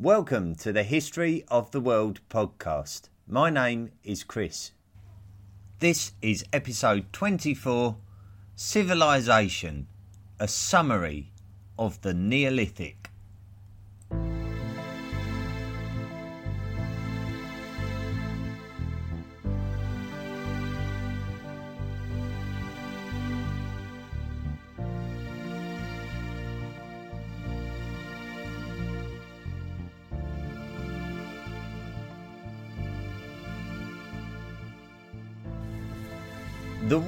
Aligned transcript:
Welcome 0.00 0.54
to 0.58 0.72
the 0.72 0.84
History 0.84 1.42
of 1.48 1.72
the 1.72 1.80
World 1.80 2.20
podcast. 2.30 3.08
My 3.26 3.50
name 3.50 3.90
is 4.04 4.22
Chris. 4.22 4.70
This 5.80 6.12
is 6.22 6.44
episode 6.52 7.12
24 7.12 7.96
Civilization, 8.54 9.88
a 10.38 10.46
summary 10.46 11.32
of 11.76 12.00
the 12.02 12.14
Neolithic. 12.14 13.07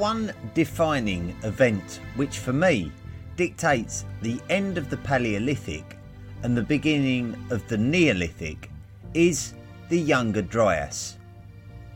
One 0.00 0.32
defining 0.54 1.36
event 1.42 2.00
which 2.16 2.38
for 2.38 2.54
me 2.54 2.90
dictates 3.36 4.06
the 4.23 4.40
end 4.48 4.78
of 4.78 4.88
the 4.88 4.96
Paleolithic 4.96 5.98
and 6.42 6.56
the 6.56 6.62
beginning 6.62 7.36
of 7.50 7.68
the 7.68 7.76
Neolithic 7.76 8.70
is 9.12 9.52
the 9.90 10.00
Younger 10.00 10.40
Dryas. 10.40 11.18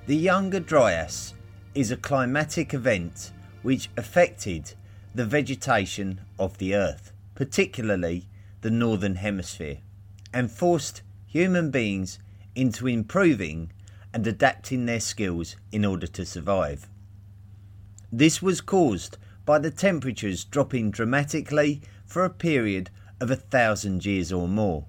The 0.07 0.17
Younger 0.17 0.61
Dryas 0.61 1.33
is 1.75 1.91
a 1.91 1.97
climatic 1.97 2.75
event 2.75 3.33
which 3.63 3.89
affected 3.97 4.75
the 5.15 5.25
vegetation 5.25 6.21
of 6.39 6.59
the 6.59 6.75
earth, 6.75 7.11
particularly 7.35 8.27
the 8.61 8.71
northern 8.71 9.15
hemisphere, 9.15 9.79
and 10.31 10.51
forced 10.51 11.01
human 11.27 11.71
beings 11.71 12.19
into 12.55 12.87
improving 12.87 13.73
and 14.13 14.27
adapting 14.27 14.85
their 14.85 15.01
skills 15.01 15.57
in 15.73 15.87
order 15.87 16.07
to 16.07 16.27
survive. 16.27 16.87
This 18.17 18.41
was 18.41 18.61
caused 18.61 19.19
by 19.45 19.59
the 19.59 19.73
temperatures 19.73 20.45
dropping 20.45 20.93
dramatically 20.93 21.83
for 22.07 22.25
a 22.25 22.31
period 22.31 22.89
of 23.19 23.29
a 23.29 23.35
thousand 23.35 24.07
years 24.07 24.33
or 24.33 24.47
more. 24.47 24.87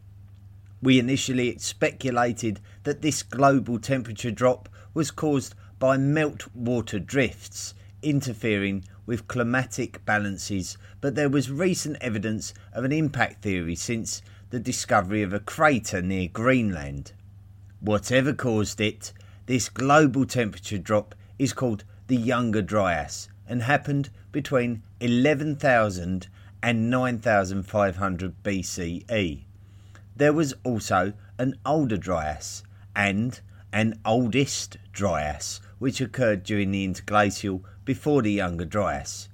We 0.79 0.99
initially 0.99 1.57
speculated 1.57 2.59
that 2.83 3.01
this 3.01 3.23
global 3.23 3.79
temperature 3.79 4.29
drop 4.29 4.69
was 4.93 5.09
caused 5.09 5.55
by 5.79 5.97
meltwater 5.97 7.03
drifts 7.03 7.73
interfering 8.03 8.83
with 9.07 9.27
climatic 9.27 10.05
balances, 10.05 10.77
but 11.01 11.15
there 11.15 11.27
was 11.27 11.49
recent 11.49 11.97
evidence 12.01 12.53
of 12.73 12.83
an 12.83 12.91
impact 12.91 13.41
theory 13.41 13.73
since 13.73 14.21
the 14.51 14.59
discovery 14.59 15.23
of 15.23 15.33
a 15.33 15.39
crater 15.39 15.99
near 15.99 16.27
Greenland. 16.27 17.13
Whatever 17.79 18.33
caused 18.33 18.79
it, 18.79 19.13
this 19.47 19.67
global 19.67 20.27
temperature 20.27 20.77
drop 20.77 21.15
is 21.39 21.53
called 21.53 21.85
the 22.08 22.16
Younger 22.16 22.61
Dryas 22.61 23.30
and 23.48 23.64
happened 23.64 24.09
between 24.31 24.84
11,000 25.00 26.28
and 26.61 26.89
9,500 26.89 28.44
BCE. 28.44 29.44
There 30.16 30.33
was 30.33 30.53
also 30.64 31.14
an 31.38 31.56
older 31.66 31.98
Dryas 31.98 32.64
and 32.95 33.39
an 33.72 34.00
oldest 34.06 34.78
Dryas, 34.94 35.59
which 35.80 36.00
occurred 36.00 36.44
during 36.44 36.72
the 36.72 36.83
interglacial 36.83 37.64
before 37.83 38.22
the 38.22 38.31
Younger 38.31 38.66
Dryas. 38.66 39.30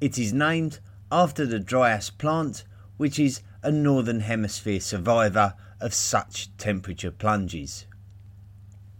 It 0.00 0.18
is 0.18 0.32
named 0.32 0.78
after 1.10 1.44
the 1.44 1.58
Dryas 1.58 2.10
plant, 2.10 2.64
which 2.96 3.18
is 3.18 3.42
a 3.62 3.72
northern 3.72 4.20
hemisphere 4.20 4.80
survivor 4.80 5.54
of 5.80 5.92
such 5.92 6.56
temperature 6.56 7.10
plunges. 7.10 7.86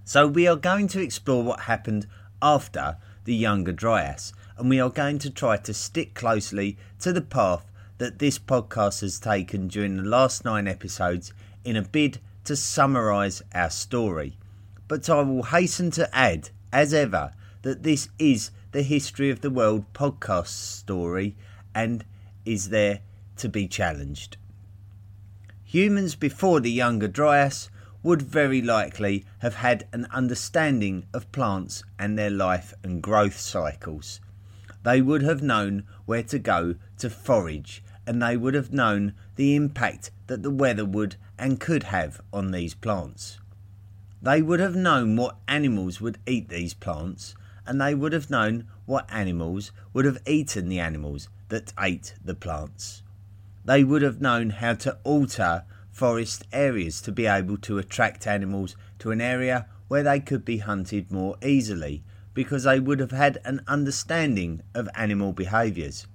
So, 0.04 0.26
we 0.26 0.46
are 0.46 0.56
going 0.56 0.88
to 0.88 1.00
explore 1.00 1.42
what 1.42 1.60
happened 1.60 2.06
after 2.44 2.98
the 3.24 3.34
Younger 3.34 3.72
Dryas, 3.72 4.34
and 4.58 4.68
we 4.68 4.78
are 4.78 4.90
going 4.90 5.18
to 5.20 5.30
try 5.30 5.56
to 5.56 5.72
stick 5.72 6.12
closely 6.12 6.76
to 7.00 7.10
the 7.10 7.22
path 7.22 7.72
that 7.96 8.18
this 8.18 8.38
podcast 8.38 9.00
has 9.00 9.18
taken 9.18 9.66
during 9.66 9.96
the 9.96 10.02
last 10.02 10.44
nine 10.44 10.68
episodes 10.68 11.32
in 11.64 11.74
a 11.74 11.82
bid 11.82 12.18
to 12.44 12.54
summarise 12.54 13.40
our 13.54 13.70
story. 13.70 14.36
But 14.88 15.08
I 15.08 15.22
will 15.22 15.44
hasten 15.44 15.90
to 15.92 16.14
add, 16.14 16.50
as 16.70 16.92
ever, 16.92 17.32
that 17.62 17.82
this 17.82 18.10
is 18.18 18.50
the 18.72 18.82
History 18.82 19.30
of 19.30 19.40
the 19.40 19.50
World 19.50 19.90
podcast 19.94 20.48
story 20.48 21.34
and 21.74 22.04
is 22.44 22.68
there 22.68 23.00
to 23.38 23.48
be 23.48 23.66
challenged. 23.66 24.36
Humans 25.64 26.14
before 26.14 26.60
the 26.60 26.70
Younger 26.70 27.08
Dryas 27.08 27.70
would 28.04 28.22
very 28.22 28.62
likely 28.62 29.24
have 29.38 29.54
had 29.54 29.88
an 29.92 30.06
understanding 30.12 31.06
of 31.12 31.32
plants 31.32 31.82
and 31.98 32.16
their 32.16 32.30
life 32.30 32.74
and 32.84 33.02
growth 33.02 33.40
cycles. 33.40 34.20
They 34.84 35.00
would 35.00 35.22
have 35.22 35.42
known 35.42 35.84
where 36.04 36.22
to 36.24 36.38
go 36.38 36.74
to 36.98 37.08
forage, 37.08 37.82
and 38.06 38.22
they 38.22 38.36
would 38.36 38.52
have 38.52 38.72
known 38.72 39.14
the 39.36 39.56
impact 39.56 40.10
that 40.26 40.42
the 40.42 40.50
weather 40.50 40.84
would 40.84 41.16
and 41.38 41.58
could 41.58 41.84
have 41.84 42.20
on 42.30 42.50
these 42.50 42.74
plants. 42.74 43.40
They 44.20 44.42
would 44.42 44.60
have 44.60 44.76
known 44.76 45.16
what 45.16 45.38
animals 45.48 46.00
would 46.02 46.18
eat 46.26 46.50
these 46.50 46.74
plants, 46.74 47.34
and 47.66 47.80
they 47.80 47.94
would 47.94 48.12
have 48.12 48.28
known 48.28 48.66
what 48.84 49.10
animals 49.10 49.72
would 49.94 50.04
have 50.04 50.18
eaten 50.26 50.68
the 50.68 50.78
animals 50.78 51.30
that 51.48 51.72
ate 51.80 52.14
the 52.22 52.34
plants. 52.34 53.02
They 53.64 53.82
would 53.82 54.02
have 54.02 54.20
known 54.20 54.50
how 54.50 54.74
to 54.74 54.98
alter 55.04 55.64
forest 55.94 56.44
areas 56.52 57.00
to 57.00 57.12
be 57.12 57.24
able 57.24 57.56
to 57.56 57.78
attract 57.78 58.26
animals 58.26 58.76
to 58.98 59.12
an 59.12 59.20
area 59.20 59.66
where 59.86 60.02
they 60.02 60.18
could 60.18 60.44
be 60.44 60.58
hunted 60.58 61.10
more 61.10 61.36
easily 61.40 62.02
because 62.34 62.64
they 62.64 62.80
would 62.80 62.98
have 62.98 63.12
had 63.12 63.38
an 63.44 63.62
understanding 63.68 64.60
of 64.74 64.88
animal 64.96 65.32
behaviours. 65.32 66.08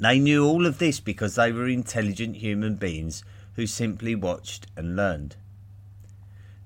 They 0.00 0.18
knew 0.18 0.44
all 0.44 0.66
of 0.66 0.78
this 0.78 0.98
because 0.98 1.36
they 1.36 1.52
were 1.52 1.68
intelligent 1.68 2.36
human 2.36 2.74
beings 2.74 3.22
who 3.54 3.68
simply 3.68 4.16
watched 4.16 4.66
and 4.76 4.96
learned. 4.96 5.36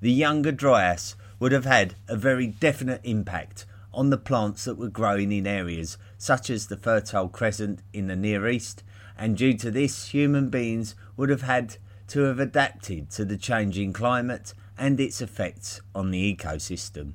The 0.00 0.10
younger 0.10 0.50
Dryas 0.50 1.14
would 1.38 1.52
have 1.52 1.66
had 1.66 1.94
a 2.08 2.16
very 2.16 2.46
definite 2.46 3.02
impact 3.04 3.66
on 3.92 4.08
the 4.08 4.16
plants 4.16 4.64
that 4.64 4.78
were 4.78 4.88
growing 4.88 5.30
in 5.30 5.46
areas 5.46 5.98
such 6.16 6.48
as 6.48 6.68
the 6.68 6.76
Fertile 6.76 7.28
Crescent 7.28 7.80
in 7.92 8.06
the 8.06 8.16
Near 8.16 8.48
East, 8.48 8.82
and 9.18 9.36
due 9.36 9.54
to 9.54 9.70
this, 9.70 10.08
human 10.08 10.48
beings 10.48 10.94
would 11.16 11.28
have 11.28 11.42
had 11.42 11.76
to 12.08 12.20
have 12.22 12.40
adapted 12.40 13.10
to 13.10 13.24
the 13.24 13.36
changing 13.36 13.92
climate 13.92 14.54
and 14.76 14.98
its 14.98 15.20
effects 15.20 15.80
on 15.94 16.10
the 16.10 16.34
ecosystem. 16.34 17.12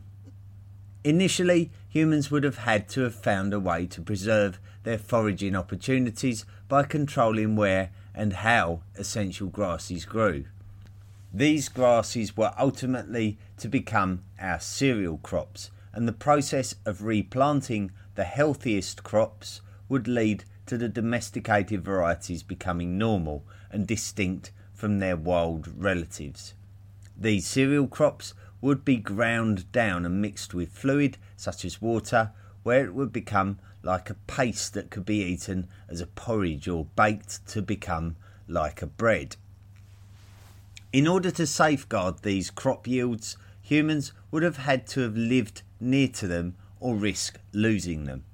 Initially, 1.04 1.72
humans 1.90 2.32
would 2.32 2.44
have 2.44 2.60
had 2.60 2.88
to 2.90 3.02
have 3.02 3.16
found 3.16 3.54
a 3.54 3.60
way 3.60 3.86
to 3.88 4.02
preserve 4.02 4.60
their 4.84 4.98
foraging 4.98 5.56
opportunities 5.56 6.46
by 6.70 6.84
controlling 6.84 7.56
where 7.56 7.90
and 8.16 8.34
how 8.34 8.82
essential 8.96 9.48
grasses 9.48 10.06
grew. 10.06 10.46
These 11.34 11.68
grasses 11.70 12.38
were 12.38 12.54
ultimately 12.58 13.38
to 13.58 13.68
become 13.68 14.24
our 14.40 14.60
cereal 14.60 15.18
crops, 15.18 15.72
and 15.92 16.08
the 16.08 16.14
process 16.14 16.76
of 16.86 17.04
replanting 17.04 17.92
the 18.16 18.24
healthiest 18.24 19.04
crops 19.04 19.62
would 19.90 20.08
lead 20.08 20.46
to 20.68 20.78
the 20.78 20.90
domesticated 20.90 21.84
varieties 21.84 22.44
becoming 22.44 22.98
normal 22.98 23.44
and 23.72 23.88
distinct 23.88 24.52
from 24.84 25.00
their 25.00 25.16
wild 25.16 25.70
relatives. 25.82 26.54
These 27.18 27.48
cereal 27.48 27.88
crops 27.88 28.34
would 28.60 28.84
be 28.84 28.98
ground 28.98 29.72
down 29.72 30.06
and 30.06 30.22
mixed 30.22 30.54
with 30.54 30.74
fluid 30.74 31.18
such 31.38 31.64
as 31.64 31.82
water, 31.82 32.32
where 32.64 32.84
it 32.84 32.94
would 32.94 33.14
become 33.14 33.60
like 33.82 34.10
a 34.10 34.16
paste 34.28 34.74
that 34.74 34.90
could 34.90 35.06
be 35.06 35.24
eaten 35.24 35.70
as 35.88 36.02
a 36.02 36.06
porridge 36.06 36.68
or 36.68 36.84
baked 36.98 37.48
to 37.48 37.62
become 37.62 38.18
like 38.46 38.82
a 38.82 38.86
bread. 38.86 39.38
In 40.92 41.08
order 41.08 41.32
to 41.32 41.48
safeguard 41.48 42.22
these 42.22 42.52
crop 42.52 42.86
yields, 42.86 43.38
humans 43.62 44.12
would 44.32 44.44
have 44.44 44.58
had 44.58 44.86
to 44.88 45.00
have 45.00 45.16
lived 45.16 45.62
near 45.80 46.10
to 46.10 46.28
them 46.28 46.56
or 46.82 46.94
risk 46.94 47.40
losing 47.54 48.04
them. 48.04 48.26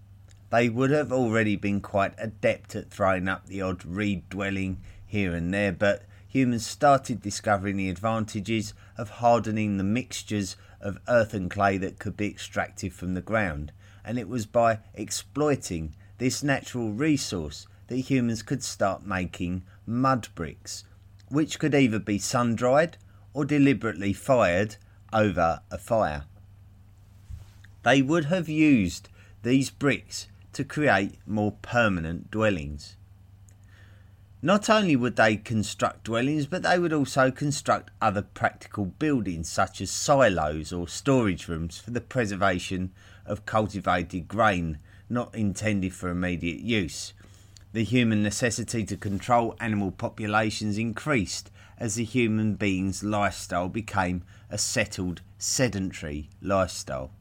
They 0.50 0.68
would 0.68 0.90
have 0.90 1.12
already 1.12 1.58
been 1.58 1.80
quite 1.80 2.16
adept 2.18 2.76
at 2.76 2.90
throwing 2.90 3.28
up 3.28 3.46
the 3.46 3.62
odd 3.62 3.86
reed 3.86 4.28
dwelling 4.32 4.82
here 5.06 5.36
and 5.36 5.54
there, 5.54 5.72
but 5.72 6.06
humans 6.30 6.66
started 6.66 7.22
discovering 7.22 7.76
the 7.76 7.90
advantages 7.90 8.74
of 8.98 9.10
hardening 9.10 9.78
the 9.78 9.84
mixtures 9.84 10.56
of 10.80 11.00
earth 11.08 11.34
and 11.34 11.50
clay 11.50 11.78
that 11.78 12.00
could 12.00 12.16
be 12.16 12.28
extracted 12.28 12.94
from 12.94 13.16
the 13.16 13.22
ground, 13.22 13.72
and 14.06 14.18
it 14.20 14.30
was 14.30 14.46
by 14.46 14.80
exploiting 14.94 15.94
this 16.20 16.44
natural 16.44 16.92
resource 16.92 17.68
that 17.88 17.98
humans 17.98 18.44
could 18.44 18.64
start 18.64 19.06
making 19.06 19.64
mud 19.88 20.28
bricks, 20.36 20.84
which 21.30 21.58
could 21.58 21.74
either 21.74 22.00
be 22.00 22.20
sun 22.20 22.56
dried 22.56 22.96
or 23.34 23.44
deliberately 23.44 24.14
fired 24.14 24.76
over 25.12 25.62
a 25.72 25.78
fire. 25.80 26.26
They 27.84 28.04
would 28.04 28.26
have 28.26 28.48
used 28.48 29.10
these 29.42 29.72
bricks 29.72 30.28
to 30.54 30.64
create 30.64 31.16
more 31.26 31.54
permanent 31.62 32.30
dwellings. 32.30 32.98
Not 34.42 34.70
only 34.70 34.96
would 34.96 35.18
they 35.18 35.36
construct 35.36 36.06
dwellings, 36.06 36.46
but 36.46 36.64
they 36.64 36.80
would 36.80 36.94
also 36.94 37.30
construct 37.30 37.92
other 38.02 38.22
practical 38.22 38.86
buildings 38.86 39.50
such 39.50 39.82
as 39.82 39.92
silos 39.92 40.72
or 40.72 40.88
storage 40.88 41.50
rooms 41.50 41.78
for 41.78 41.92
the 41.92 42.00
preservation 42.00 42.94
of 43.26 43.46
cultivated 43.46 44.30
grain 44.30 44.80
not 45.10 45.36
intended 45.36 45.94
for 45.94 46.10
immediate 46.10 46.62
use. 46.62 47.14
The 47.74 47.84
human 47.84 48.24
necessity 48.24 48.86
to 48.86 48.96
control 48.96 49.58
animal 49.60 49.92
populations 49.92 50.78
increased 50.78 51.52
as 51.78 51.96
the 51.96 52.06
human 52.06 52.56
being's 52.56 53.04
lifestyle 53.04 53.68
became 53.68 54.24
a 54.50 54.58
settled, 54.58 55.22
sedentary 55.38 56.30
lifestyle. 56.42 57.12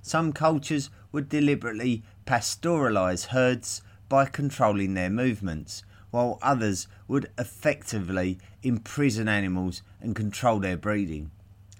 Some 0.00 0.32
cultures 0.32 0.88
would 1.12 1.28
deliberately 1.28 2.02
pastoralise 2.26 3.26
herds 3.26 3.82
by 4.08 4.24
controlling 4.24 4.94
their 4.94 5.10
movements 5.10 5.82
while 6.12 6.38
others 6.40 6.86
would 7.08 7.28
effectively 7.36 8.38
imprison 8.62 9.26
animals 9.26 9.82
and 10.00 10.14
control 10.14 10.60
their 10.60 10.76
breeding. 10.76 11.32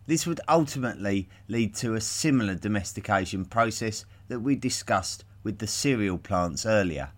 This 0.07 0.27
would 0.27 0.41
ultimately 0.49 1.29
lead 1.47 1.77
to 1.77 1.95
a 1.95 2.01
similar 2.01 2.57
domestication 2.57 3.45
process 3.45 4.05
that 4.27 4.41
we 4.41 4.57
discussed 4.57 5.25
with 5.45 5.59
the 5.59 5.67
cereal 5.69 6.19
plants 6.19 6.67
earlier. 6.67 7.11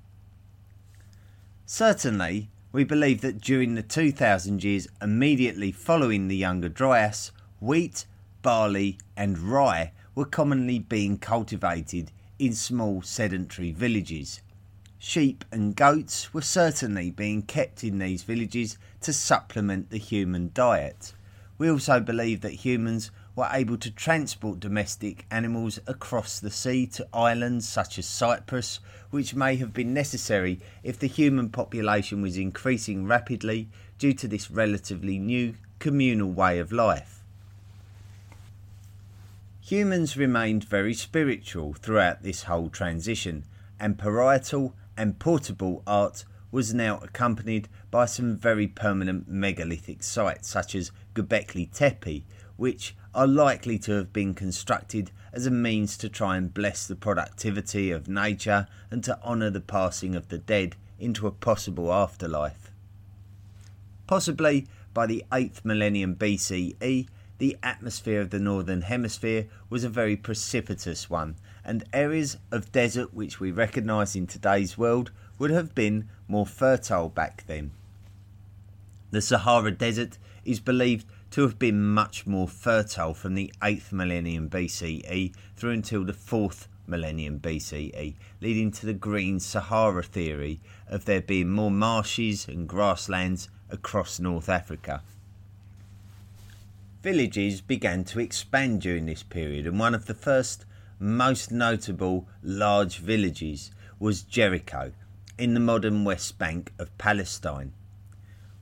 Certainly, 1.65 2.51
we 2.73 2.85
believe 2.85 3.21
that 3.23 3.41
during 3.41 3.75
the 3.75 3.83
2000 3.83 4.63
years 4.63 4.89
immediately 5.01 5.73
following 5.73 6.29
the 6.29 6.37
Younger 6.37 6.69
Dryas, 6.69 7.31
wheat, 7.61 8.05
barley, 8.43 8.99
and 9.17 9.39
rye 9.39 9.93
were 10.15 10.25
commonly 10.25 10.79
being 10.79 11.17
cultivated 11.17 12.11
in 12.39 12.53
small 12.53 13.01
sedentary 13.01 13.71
villages. 13.71 14.41
Sheep 15.07 15.45
and 15.53 15.77
goats 15.77 16.33
were 16.33 16.41
certainly 16.41 17.11
being 17.11 17.43
kept 17.43 17.85
in 17.85 17.99
these 17.99 18.23
villages 18.23 18.79
to 19.03 19.13
supplement 19.13 19.91
the 19.91 19.99
human 19.99 20.51
diet. 20.55 21.13
We 21.59 21.71
also 21.71 22.01
believe 22.01 22.41
that 22.41 22.65
humans 22.65 23.11
were 23.37 23.51
able 23.53 23.77
to 23.77 23.91
transport 23.91 24.61
domestic 24.61 25.27
animals 25.31 25.79
across 25.87 26.41
the 26.41 26.51
sea 26.51 26.87
to 26.87 27.07
islands 27.13 27.69
such 27.69 27.99
as 27.99 28.07
Cyprus, 28.07 28.81
which 29.11 29.35
may 29.35 29.57
have 29.57 29.75
been 29.75 29.93
necessary 29.93 30.59
if 30.83 30.99
the 30.99 31.07
human 31.07 31.51
population 31.51 32.23
was 32.23 32.39
increasing 32.39 33.07
rapidly 33.07 33.69
due 33.99 34.15
to 34.15 34.27
this 34.27 34.51
relatively 34.51 35.19
new 35.19 35.55
communal 35.81 36.33
way 36.33 36.59
of 36.59 36.73
life. 36.73 37.23
Humans 39.61 40.17
remained 40.17 40.65
very 40.65 40.95
spiritual 40.95 41.75
throughout 41.75 42.23
this 42.23 42.45
whole 42.45 42.71
transition, 42.71 43.45
and 43.79 43.99
parietal 43.99 44.75
and 44.97 45.19
portable 45.19 45.83
art 45.87 46.25
was 46.51 46.73
now 46.73 46.99
accompanied 46.99 47.69
by 47.91 48.07
some 48.07 48.37
very 48.37 48.69
permanent 48.69 49.29
megalithic 49.29 50.03
sites 50.03 50.49
such 50.49 50.75
as 50.75 50.93
Göbekli 51.15 51.73
Tepe, 51.73 52.25
which 52.57 52.95
are 53.15 53.27
likely 53.27 53.79
to 53.79 53.93
have 53.93 54.13
been 54.13 54.35
constructed 54.35 55.11
as 55.33 55.47
a 55.47 55.51
means 55.51 55.97
to 55.97 56.09
try 56.09 56.37
and 56.37 56.55
bless 56.55 56.87
the 56.87 56.95
productivity 56.95 57.91
of 57.91 58.09
nature 58.09 58.67
and 58.91 59.03
to 59.03 59.21
honour 59.23 59.51
the 59.51 59.61
passing 59.61 60.15
of 60.15 60.29
the 60.29 60.39
dead 60.39 60.77
into 60.99 61.27
a 61.27 61.33
possible 61.33 61.93
afterlife. 61.93 62.71
Possibly 64.07 64.69
by 64.93 65.07
the 65.07 65.25
8th 65.33 65.65
millennium 65.65 66.15
BCE, 66.15 67.09
the 67.39 67.57
atmosphere 67.63 68.21
of 68.21 68.31
the 68.31 68.39
northern 68.39 68.83
hemisphere 68.83 69.49
was 69.69 69.83
a 69.83 69.89
very 69.89 70.17
precipitous 70.17 71.11
one, 71.11 71.35
and 71.65 71.85
areas 71.93 72.37
of 72.51 72.73
desert 72.73 73.15
which 73.15 73.41
we 73.41 73.51
recognise 73.51 74.15
in 74.15 74.27
today's 74.27 74.77
world 74.77 75.11
would 75.39 75.51
have 75.51 75.75
been 75.75 76.09
more 76.29 76.47
fertile 76.47 77.09
back 77.09 77.45
then. 77.47 77.71
The 79.11 79.23
Sahara 79.23 79.71
Desert 79.71 80.19
is 80.45 80.61
believed 80.61 81.07
to 81.31 81.43
have 81.43 81.59
been 81.59 81.83
much 81.83 82.27
more 82.27 82.49
fertile 82.49 83.15
from 83.15 83.35
the 83.35 83.53
8th 83.63 83.93
millennium 83.93 84.49
BCE 84.49 85.35
through 85.57 85.71
until 85.71 86.05
the 86.05 86.13
4th 86.13 86.67
millennium 86.87 87.41
BCE, 87.41 88.15
leading 88.41 88.71
to 88.71 88.87
the 88.87 88.93
Green 88.93 89.41
Sahara 89.41 90.03
theory 90.03 90.61
of 90.87 91.05
there 91.05 91.21
being 91.21 91.51
more 91.51 91.71
marshes 91.71 92.47
and 92.47 92.69
grasslands 92.69 93.49
across 93.71 94.21
North 94.21 94.49
Africa. 94.49 95.03
Villages 97.03 97.61
began 97.61 98.05
to 98.05 98.21
expand 98.21 98.81
during 98.81 99.07
this 99.07 99.23
period, 99.23 99.67
and 99.67 99.79
one 99.79 99.95
of 99.95 100.07
the 100.07 100.15
first 100.15 100.65
most 100.99 101.51
notable 101.51 102.29
large 102.43 102.99
villages 102.99 103.71
was 103.99 104.23
Jericho 104.23 104.93
in 105.39 105.55
the 105.55 105.61
modern 105.61 106.05
West 106.05 106.39
Bank 106.39 106.73
of 106.79 106.97
Palestine. 106.99 107.73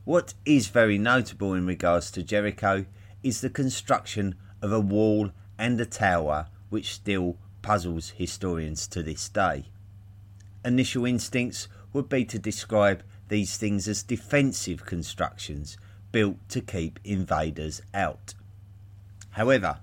What 0.05 0.35
is 0.45 0.69
very 0.69 0.99
notable 0.99 1.55
in 1.55 1.67
regards 1.67 2.11
to 2.13 2.23
Jericho 2.23 2.87
is 3.23 3.41
the 3.41 3.51
construction 3.51 4.35
of 4.61 4.73
a 4.73 4.81
wall 4.81 5.31
and 5.59 5.81
a 5.81 5.87
tower 5.87 6.49
which 6.71 6.95
still 6.95 7.37
puzzles 7.61 8.11
historians 8.11 8.87
to 8.89 9.03
this 9.03 9.29
day. 9.29 9.67
Initial 10.65 11.07
instincts 11.07 11.69
would 11.93 12.09
be 12.09 12.25
to 12.25 12.39
describe 12.39 13.03
these 13.29 13.57
things 13.57 13.87
as 13.87 14.03
defensive 14.03 14.85
constructions 14.85 15.77
built 16.11 16.37
to 16.49 16.61
keep 16.61 16.99
invaders 17.05 17.83
out. 17.95 18.35
However, 19.31 19.79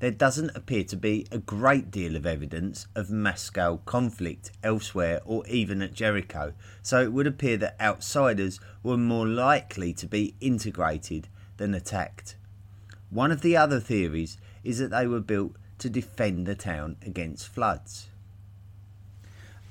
there 0.00 0.10
doesn't 0.10 0.56
appear 0.56 0.82
to 0.82 0.96
be 0.96 1.26
a 1.30 1.38
great 1.38 1.90
deal 1.90 2.16
of 2.16 2.26
evidence 2.26 2.86
of 2.94 3.10
mass 3.10 3.42
scale 3.42 3.82
conflict 3.84 4.50
elsewhere 4.62 5.20
or 5.26 5.46
even 5.46 5.82
at 5.82 5.92
Jericho, 5.92 6.54
so 6.82 7.02
it 7.02 7.12
would 7.12 7.26
appear 7.26 7.58
that 7.58 7.80
outsiders 7.80 8.58
were 8.82 8.96
more 8.96 9.26
likely 9.26 9.92
to 9.92 10.06
be 10.06 10.34
integrated 10.40 11.28
than 11.58 11.74
attacked. 11.74 12.34
One 13.10 13.30
of 13.30 13.42
the 13.42 13.56
other 13.56 13.78
theories 13.78 14.38
is 14.64 14.78
that 14.78 14.90
they 14.90 15.06
were 15.06 15.20
built 15.20 15.56
to 15.78 15.90
defend 15.90 16.46
the 16.46 16.54
town 16.54 16.96
against 17.04 17.48
floods. 17.48 18.08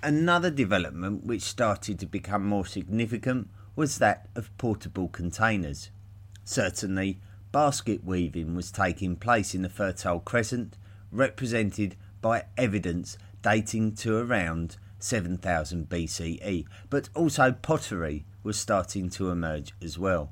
Another 0.03 0.51
development 0.51 1.25
which 1.25 1.41
started 1.41 1.99
to 1.99 2.05
become 2.05 2.45
more 2.45 2.65
significant 2.65 3.49
was 3.75 3.97
that 3.97 4.29
of 4.35 4.55
portable 4.57 5.07
containers. 5.07 5.89
Certainly, 6.43 7.19
basket 7.51 8.03
weaving 8.03 8.55
was 8.55 8.71
taking 8.71 9.15
place 9.15 9.55
in 9.55 9.61
the 9.61 9.69
Fertile 9.69 10.19
Crescent, 10.19 10.77
represented 11.11 11.95
by 12.21 12.45
evidence 12.57 13.17
dating 13.41 13.95
to 13.95 14.17
around 14.17 14.77
7000 14.99 15.89
BCE, 15.89 16.65
but 16.89 17.09
also 17.15 17.51
pottery 17.51 18.25
was 18.43 18.59
starting 18.59 19.09
to 19.09 19.29
emerge 19.29 19.73
as 19.81 19.97
well. 19.97 20.31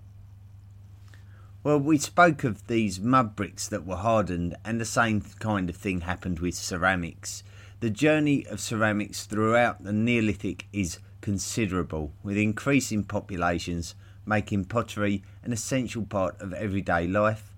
Well, 1.64 1.80
we 1.80 1.98
spoke 1.98 2.44
of 2.44 2.68
these 2.68 3.00
mud 3.00 3.36
bricks 3.36 3.68
that 3.68 3.86
were 3.86 3.98
hardened, 3.98 4.56
and 4.64 4.80
the 4.80 4.86
same 4.86 5.22
kind 5.40 5.70
of 5.70 5.76
thing 5.76 6.02
happened 6.02 6.40
with 6.40 6.56
ceramics. 6.56 7.44
The 7.80 7.90
journey 7.90 8.46
of 8.48 8.60
ceramics 8.60 9.26
throughout 9.26 9.84
the 9.84 9.92
Neolithic 9.92 10.68
is 10.72 11.00
considerable, 11.22 12.14
with 12.24 12.38
increasing 12.38 13.04
populations 13.04 13.96
making 14.28 14.66
pottery 14.66 15.24
an 15.44 15.54
essential 15.54 16.04
part 16.04 16.40
of 16.42 16.54
everyday 16.54 17.08
life, 17.08 17.54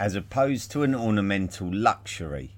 as 0.00 0.14
opposed 0.14 0.70
to 0.72 0.82
an 0.82 0.94
ornamental 0.94 1.72
luxury. 1.72 2.52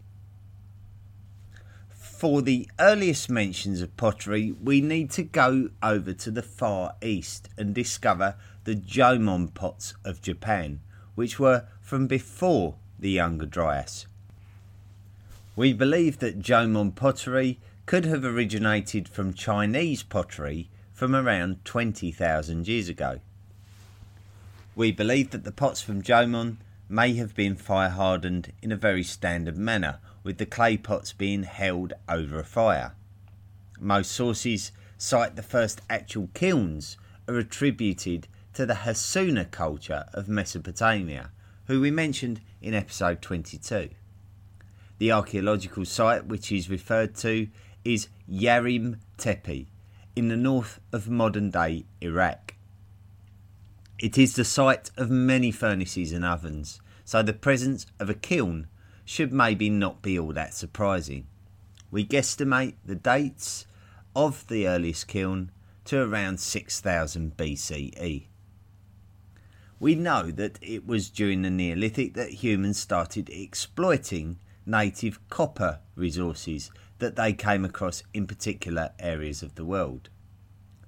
For 1.90 2.40
the 2.40 2.68
earliest 2.80 3.28
mentions 3.28 3.82
of 3.82 3.94
pottery, 3.98 4.52
we 4.62 4.80
need 4.80 5.10
to 5.10 5.22
go 5.22 5.68
over 5.82 6.14
to 6.14 6.30
the 6.30 6.42
Far 6.42 6.94
East 7.02 7.50
and 7.58 7.74
discover 7.74 8.36
the 8.64 8.74
Jomon 8.74 9.52
pots 9.52 9.94
of 10.02 10.22
Japan, 10.22 10.80
which 11.14 11.38
were 11.38 11.66
from 11.82 12.06
before 12.06 12.76
the 12.98 13.10
Younger 13.10 13.44
Dryas. 13.44 14.06
We 15.56 15.72
believe 15.72 16.18
that 16.20 16.40
Jomon 16.40 16.94
pottery 16.94 17.58
could 17.84 18.04
have 18.04 18.24
originated 18.24 19.08
from 19.08 19.34
Chinese 19.34 20.02
pottery 20.02 20.68
from 20.92 21.14
around 21.14 21.64
20,000 21.64 22.66
years 22.66 22.88
ago. 22.88 23.20
We 24.76 24.92
believe 24.92 25.30
that 25.30 25.44
the 25.44 25.52
pots 25.52 25.80
from 25.80 26.02
Jomon 26.02 26.58
may 26.86 27.14
have 27.14 27.34
been 27.34 27.56
fire 27.56 27.88
hardened 27.88 28.52
in 28.60 28.70
a 28.70 28.76
very 28.76 29.02
standard 29.02 29.56
manner, 29.56 30.00
with 30.22 30.36
the 30.36 30.44
clay 30.44 30.76
pots 30.76 31.14
being 31.14 31.44
held 31.44 31.94
over 32.10 32.38
a 32.38 32.44
fire. 32.44 32.92
Most 33.80 34.12
sources 34.12 34.72
cite 34.98 35.34
the 35.34 35.42
first 35.42 35.80
actual 35.88 36.28
kilns 36.34 36.98
are 37.26 37.38
attributed 37.38 38.28
to 38.52 38.66
the 38.66 38.74
Hassuna 38.74 39.50
culture 39.50 40.04
of 40.12 40.28
Mesopotamia, 40.28 41.30
who 41.68 41.80
we 41.80 41.90
mentioned 41.90 42.42
in 42.60 42.74
episode 42.74 43.22
22. 43.22 43.88
The 44.98 45.10
archaeological 45.10 45.86
site 45.86 46.26
which 46.26 46.52
is 46.52 46.68
referred 46.68 47.14
to 47.16 47.48
is 47.82 48.08
Yarim 48.30 48.98
Tepe 49.16 49.68
in 50.14 50.28
the 50.28 50.36
north 50.36 50.80
of 50.92 51.08
modern 51.08 51.48
day 51.50 51.86
Iraq. 52.02 52.55
It 53.98 54.18
is 54.18 54.36
the 54.36 54.44
site 54.44 54.90
of 54.98 55.10
many 55.10 55.50
furnaces 55.50 56.12
and 56.12 56.24
ovens, 56.24 56.80
so 57.04 57.22
the 57.22 57.32
presence 57.32 57.86
of 57.98 58.10
a 58.10 58.14
kiln 58.14 58.66
should 59.06 59.32
maybe 59.32 59.70
not 59.70 60.02
be 60.02 60.18
all 60.18 60.32
that 60.34 60.52
surprising. 60.52 61.26
We 61.90 62.04
guesstimate 62.04 62.74
the 62.84 62.94
dates 62.94 63.66
of 64.14 64.46
the 64.48 64.68
earliest 64.68 65.08
kiln 65.08 65.50
to 65.86 66.02
around 66.02 66.40
6000 66.40 67.38
BCE. 67.38 68.26
We 69.78 69.94
know 69.94 70.30
that 70.30 70.58
it 70.60 70.86
was 70.86 71.08
during 71.08 71.42
the 71.42 71.50
Neolithic 71.50 72.14
that 72.14 72.42
humans 72.42 72.78
started 72.78 73.30
exploiting 73.30 74.38
native 74.66 75.26
copper 75.30 75.80
resources 75.94 76.70
that 76.98 77.16
they 77.16 77.32
came 77.32 77.64
across 77.64 78.02
in 78.12 78.26
particular 78.26 78.90
areas 78.98 79.42
of 79.42 79.54
the 79.54 79.64
world. 79.64 80.10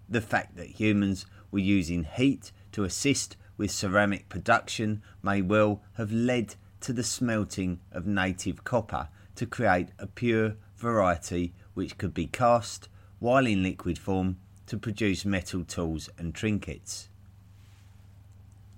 The 0.08 0.20
fact 0.20 0.56
that 0.56 0.80
humans 0.80 1.24
were 1.50 1.58
using 1.58 2.04
heat 2.04 2.52
to 2.78 2.84
assist 2.84 3.36
with 3.56 3.72
ceramic 3.72 4.28
production 4.28 5.02
may 5.20 5.42
well 5.42 5.82
have 5.94 6.12
led 6.12 6.54
to 6.80 6.92
the 6.92 7.02
smelting 7.02 7.80
of 7.90 8.06
native 8.06 8.62
copper 8.62 9.08
to 9.34 9.44
create 9.44 9.88
a 9.98 10.06
pure 10.06 10.54
variety 10.76 11.52
which 11.74 11.98
could 11.98 12.14
be 12.14 12.24
cast 12.26 12.88
while 13.18 13.48
in 13.48 13.64
liquid 13.64 13.98
form 13.98 14.36
to 14.64 14.78
produce 14.78 15.24
metal 15.24 15.64
tools 15.64 16.08
and 16.16 16.36
trinkets. 16.36 17.08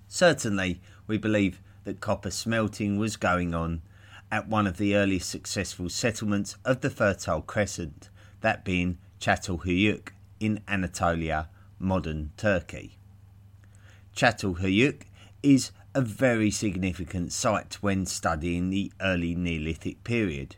Certainly, 0.07 0.81
we 1.05 1.19
believe 1.19 1.61
that 1.83 2.01
copper 2.01 2.31
smelting 2.31 2.97
was 2.97 3.17
going 3.17 3.53
on 3.53 3.83
at 4.31 4.47
one 4.47 4.65
of 4.65 4.77
the 4.77 4.95
earliest 4.95 5.29
successful 5.29 5.89
settlements 5.89 6.55
of 6.65 6.81
the 6.81 6.89
Fertile 6.89 7.43
Crescent, 7.43 8.09
that 8.39 8.65
being 8.65 8.97
Çatalhöyük 9.19 10.09
in 10.39 10.61
Anatolia, 10.67 11.49
modern 11.77 12.31
Turkey. 12.35 12.97
Çatalhöyük 14.15 15.05
is 15.41 15.71
a 15.95 16.01
very 16.01 16.51
significant 16.51 17.31
site 17.31 17.75
when 17.81 18.05
studying 18.05 18.69
the 18.69 18.91
early 18.99 19.35
Neolithic 19.35 20.03
period. 20.03 20.55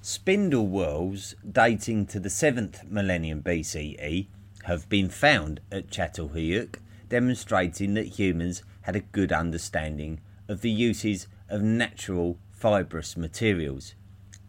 Spindle 0.00 0.66
whorls 0.66 1.34
dating 1.50 2.06
to 2.06 2.20
the 2.20 2.28
7th 2.28 2.88
millennium 2.88 3.42
BCE 3.42 4.26
have 4.64 4.88
been 4.88 5.08
found 5.08 5.60
at 5.70 5.90
Çatalhöyük, 5.90 6.78
demonstrating 7.08 7.94
that 7.94 8.18
humans 8.18 8.62
had 8.82 8.96
a 8.96 9.00
good 9.00 9.32
understanding 9.32 10.20
of 10.48 10.60
the 10.60 10.70
uses 10.70 11.26
of 11.48 11.62
natural 11.62 12.38
fibrous 12.50 13.16
materials. 13.16 13.94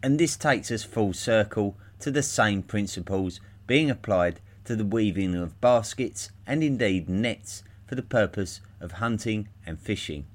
And 0.02 0.18
this 0.18 0.36
takes 0.36 0.70
us 0.70 0.84
full 0.84 1.12
circle 1.12 1.76
to 2.00 2.10
the 2.10 2.22
same 2.22 2.62
principles 2.62 3.40
being 3.66 3.90
applied 3.90 4.40
to 4.64 4.76
the 4.76 4.84
weaving 4.84 5.34
of 5.34 5.60
baskets 5.60 6.30
and 6.46 6.62
indeed 6.62 7.08
nets 7.08 7.62
for 7.86 7.94
the 7.94 8.02
purpose 8.02 8.60
of 8.80 8.92
hunting 8.92 9.48
and 9.66 9.78
fishing. 9.78 10.26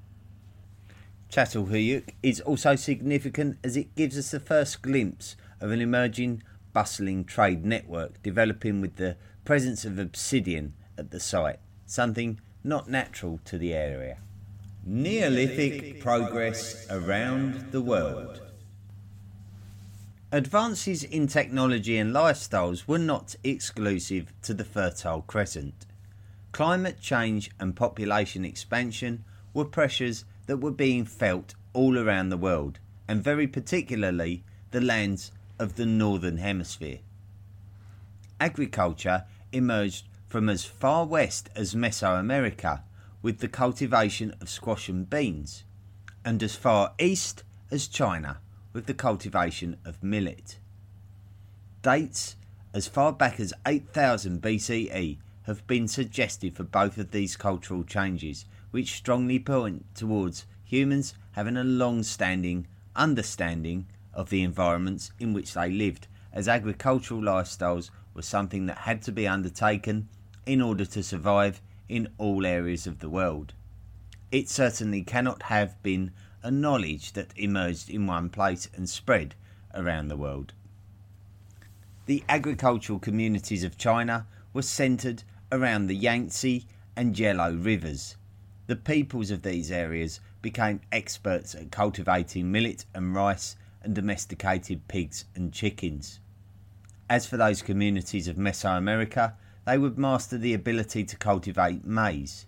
Çatalhöyük 1.29 2.15
is 2.24 2.41
also 2.41 2.75
significant 2.75 3.58
as 3.63 3.77
it 3.77 3.96
gives 3.96 4.18
us 4.18 4.32
the 4.32 4.39
first 4.39 4.82
glimpse 4.82 5.36
of 5.62 5.72
an 5.72 5.82
emerging 5.82 6.41
bustling 6.74 7.24
trade 7.24 7.65
network 7.65 8.22
developing 8.24 8.82
with 8.82 8.96
the 8.96 9.15
presence 9.46 9.86
of 9.86 10.00
obsidian 10.00 10.74
at 10.98 11.12
the 11.12 11.20
site, 11.20 11.60
something 11.86 12.39
not 12.63 12.89
natural 12.89 13.39
to 13.46 13.58
the 13.58 13.74
area. 13.74 14.18
Neolithic 14.86 16.00
progress 16.00 16.88
around 16.89 17.72
the 17.72 17.82
world. 17.82 18.41
Advances 20.32 21.03
in 21.03 21.27
technology 21.27 21.98
and 21.98 22.13
lifestyles 22.13 22.88
were 22.88 23.00
not 23.00 23.36
exclusive 23.44 24.32
to 24.44 24.53
the 24.53 24.63
Fertile 24.63 25.24
Crescent. 25.24 25.86
Climate 26.51 27.00
change 27.00 27.51
and 27.60 27.75
population 27.75 28.44
expansion 28.44 29.24
were 29.53 29.65
pressures 29.65 30.25
that 30.48 30.58
were 30.58 30.72
being 30.72 31.06
felt 31.06 31.56
all 31.74 31.98
around 31.98 32.29
the 32.29 32.38
world, 32.38 32.79
and 33.08 33.24
very 33.24 33.48
particularly 33.48 34.44
the 34.72 34.82
lands 34.82 35.32
of 35.58 35.75
the 35.75 35.86
Northern 35.86 36.38
Hemisphere. 36.38 37.00
Agriculture 38.39 39.25
emerged 39.51 40.08
from 40.27 40.50
as 40.50 40.63
far 40.63 41.06
west 41.06 41.50
as 41.56 41.75
Mesoamerica 41.75 42.82
with 43.22 43.39
the 43.39 43.48
cultivation 43.48 44.34
of 44.39 44.50
squash 44.50 44.89
and 44.89 45.10
beans, 45.10 45.63
and 46.24 46.41
as 46.41 46.56
far 46.56 46.94
east 47.00 47.44
as 47.72 47.88
China 47.88 48.39
with 48.74 48.86
the 48.86 48.94
cultivation 48.94 49.77
of 49.84 50.03
millet. 50.03 50.60
Dates 51.82 52.36
as 52.74 52.88
far 52.88 53.12
back 53.12 53.39
as 53.39 53.53
8000 53.65 54.41
BCE 54.41 55.18
have 55.50 55.65
been 55.65 55.88
suggested 55.88 56.56
for 56.56 56.63
both 56.63 57.00
of 57.00 57.10
these 57.10 57.36
cultural 57.36 57.84
changes, 57.84 58.46
which 58.70 58.94
strongly 58.94 59.39
point 59.39 59.84
towards 59.96 60.46
humans 60.63 61.15
having 61.32 61.58
a 61.58 61.63
long 61.63 62.03
standing 62.03 62.68
understanding 62.96 63.88
of 64.13 64.29
the 64.29 64.44
environments 64.44 65.12
in 65.20 65.34
which 65.34 65.56
they 65.56 65.68
lived, 65.72 66.08
as 66.32 66.48
agricultural 66.48 67.20
lifestyles 67.20 67.89
were 68.13 68.22
something 68.22 68.68
that 68.68 68.79
had 68.79 69.01
to 69.01 69.12
be 69.12 69.27
undertaken 69.27 70.08
in 70.46 70.62
order 70.62 70.86
to 70.86 71.01
survive 71.01 71.62
in 71.88 72.08
all 72.20 72.46
areas 72.46 72.86
of 72.86 73.00
the 73.00 73.10
world. 73.10 73.53
It 74.32 74.50
certainly 74.50 75.01
cannot 75.01 75.44
have 75.44 75.82
been 75.82 76.12
a 76.44 76.51
knowledge 76.51 77.13
that 77.13 77.34
emerged 77.36 77.89
in 77.89 78.06
one 78.06 78.29
place 78.29 78.70
and 78.75 78.88
spread 78.88 79.34
around 79.74 80.10
the 80.10 80.18
world. 80.18 80.53
The 82.06 82.24
agricultural 82.29 83.00
communities 83.00 83.63
of 83.63 83.79
China 83.79 84.27
were 84.53 84.62
centered 84.62 85.24
around 85.51 85.88
the 85.88 85.96
Yangtze 85.96 86.65
and 86.96 87.18
Yellow 87.18 87.53
rivers. 87.53 88.15
The 88.68 88.75
peoples 88.75 89.32
of 89.32 89.41
these 89.41 89.72
areas 89.72 90.20
became 90.41 90.82
experts 90.91 91.56
at 91.56 91.72
cultivating 91.72 92.51
millet 92.51 92.86
and 92.94 93.15
rice 93.15 93.56
and 93.82 93.96
domesticated 93.96 94.88
pigs 94.88 95.25
and 95.36 95.51
chickens. 95.51 96.20
As 97.10 97.25
for 97.25 97.38
those 97.38 97.63
communities 97.63 98.27
of 98.27 98.36
Mesoamerica, 98.36 99.34
they 99.65 99.77
would 99.77 99.98
master 99.98 100.38
the 100.38 100.53
ability 100.53 101.03
to 101.06 101.18
cultivate 101.18 101.84
maize. 101.84 102.46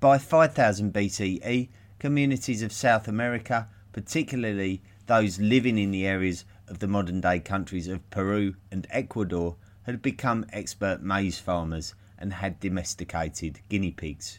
By 0.00 0.18
5000 0.18 0.92
BCE, 0.92 1.68
communities 1.98 2.62
of 2.62 2.72
South 2.72 3.08
America, 3.08 3.68
particularly 3.92 4.82
those 5.06 5.38
living 5.38 5.78
in 5.78 5.90
the 5.90 6.06
areas 6.06 6.44
of 6.68 6.80
the 6.80 6.88
modern 6.88 7.20
day 7.20 7.40
countries 7.40 7.88
of 7.88 8.08
Peru 8.10 8.54
and 8.70 8.86
Ecuador, 8.90 9.56
had 9.84 10.02
become 10.02 10.44
expert 10.52 11.02
maize 11.02 11.38
farmers 11.38 11.94
and 12.22 12.34
had 12.34 12.60
domesticated 12.60 13.58
guinea 13.68 13.90
pigs. 13.90 14.38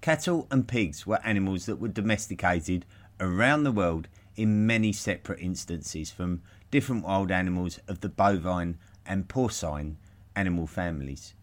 Cattle 0.00 0.48
and 0.50 0.66
pigs 0.66 1.06
were 1.06 1.24
animals 1.24 1.66
that 1.66 1.76
were 1.80 1.88
domesticated 1.88 2.84
around 3.20 3.62
the 3.62 3.70
world 3.70 4.08
in 4.34 4.66
many 4.66 4.92
separate 4.92 5.38
instances 5.38 6.10
from 6.10 6.42
different 6.72 7.04
wild 7.04 7.30
animals 7.30 7.78
of 7.86 8.00
the 8.00 8.08
bovine 8.08 8.76
and 9.06 9.28
porcine 9.28 9.96
animal 10.34 10.66
families. 10.66 11.34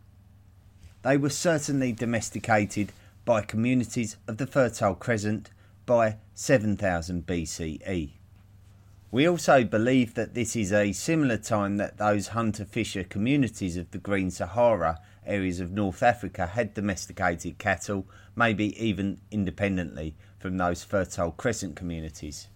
They 1.03 1.15
were 1.15 1.29
certainly 1.29 1.93
domesticated 1.93 2.91
by 3.23 3.41
communities 3.43 4.17
of 4.27 4.37
the 4.37 4.47
Fertile 4.47 4.95
Crescent 4.95 5.51
by 5.85 6.17
7000 6.35 7.25
BCE. 7.25 8.18
We 9.11 9.27
also 9.27 9.63
believe 9.63 10.13
that 10.13 10.35
this 10.35 10.55
is 10.55 10.71
a 10.71 10.91
similar 10.91 11.37
time 11.37 11.77
that 11.77 11.97
those 11.97 12.27
hunter 12.27 12.63
fisher 12.63 13.03
communities 13.03 13.75
of 13.75 13.89
the 13.89 13.97
Green 13.97 14.29
Sahara 14.29 14.99
areas 15.25 15.59
of 15.59 15.71
North 15.71 16.03
Africa 16.03 16.45
had 16.45 16.75
domesticated 16.75 17.57
cattle, 17.57 18.05
maybe 18.35 18.79
even 18.83 19.19
independently 19.31 20.13
from 20.37 20.57
those 20.57 20.83
Fertile 20.83 21.31
Crescent 21.31 21.75
communities. 21.75 22.49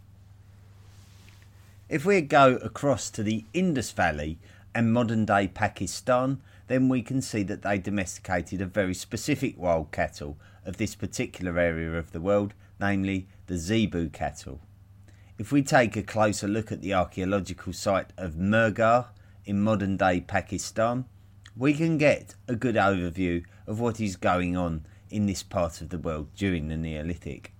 If 1.89 2.05
we 2.05 2.21
go 2.21 2.57
across 2.57 3.09
to 3.11 3.23
the 3.23 3.45
Indus 3.53 3.89
Valley 3.91 4.37
and 4.75 4.93
modern 4.93 5.25
day 5.25 5.47
Pakistan, 5.47 6.39
then 6.67 6.87
we 6.87 7.01
can 7.01 7.23
see 7.23 7.41
that 7.43 7.63
they 7.63 7.79
domesticated 7.79 8.61
a 8.61 8.67
very 8.67 8.93
specific 8.93 9.57
wild 9.57 9.91
cattle 9.91 10.37
of 10.65 10.77
this 10.77 10.93
particular 10.93 11.57
area 11.57 11.93
of 11.97 12.11
the 12.11 12.21
world, 12.21 12.53
namely 12.79 13.27
the 13.47 13.57
zebu 13.57 14.09
cattle. 14.09 14.61
If 15.43 15.51
we 15.51 15.61
take 15.61 15.97
a 15.97 16.03
closer 16.03 16.47
look 16.47 16.71
at 16.71 16.81
the 16.81 16.93
archaeological 16.93 17.73
site 17.73 18.13
of 18.15 18.35
Mehrgarh 18.35 19.07
in 19.43 19.61
modern 19.61 19.97
day 19.97 20.21
Pakistan, 20.21 21.03
we 21.57 21.73
can 21.73 21.97
get 21.97 22.35
a 22.47 22.55
good 22.55 22.75
overview 22.75 23.43
of 23.67 23.77
what 23.77 23.99
is 23.99 24.15
going 24.15 24.55
on 24.55 24.85
in 25.09 25.25
this 25.25 25.43
part 25.43 25.81
of 25.81 25.89
the 25.89 25.97
world 25.97 26.29
during 26.37 26.69
the 26.69 26.77
Neolithic. 26.77 27.51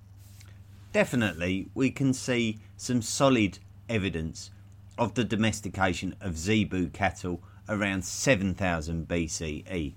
Definitely, 0.94 1.68
we 1.74 1.92
can 1.92 2.14
see 2.14 2.62
some 2.78 3.02
solid 3.02 3.60
evidence 3.90 4.52
of 4.98 5.16
the 5.16 5.26
domestication 5.26 6.16
of 6.22 6.38
zebu 6.38 6.88
cattle 6.88 7.44
around 7.68 8.06
7000 8.06 9.10
BCE. 9.10 9.94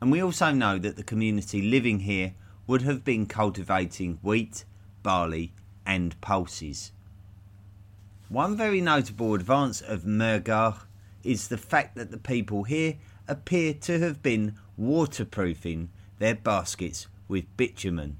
And 0.00 0.10
we 0.10 0.22
also 0.22 0.52
know 0.52 0.78
that 0.78 0.96
the 0.96 1.04
community 1.04 1.60
living 1.60 2.00
here 2.00 2.32
would 2.66 2.80
have 2.80 3.04
been 3.04 3.26
cultivating 3.26 4.20
wheat, 4.22 4.64
barley, 5.02 5.52
and 5.84 6.18
pulses. 6.22 6.92
One 8.28 8.56
very 8.56 8.80
notable 8.80 9.34
advance 9.34 9.80
of 9.80 10.02
Mehrgarh 10.02 10.80
is 11.22 11.46
the 11.46 11.56
fact 11.56 11.94
that 11.94 12.10
the 12.10 12.18
people 12.18 12.64
here 12.64 12.96
appear 13.28 13.72
to 13.72 14.00
have 14.00 14.20
been 14.20 14.56
waterproofing 14.76 15.90
their 16.18 16.34
baskets 16.34 17.06
with 17.28 17.44
bitumen. 17.56 18.16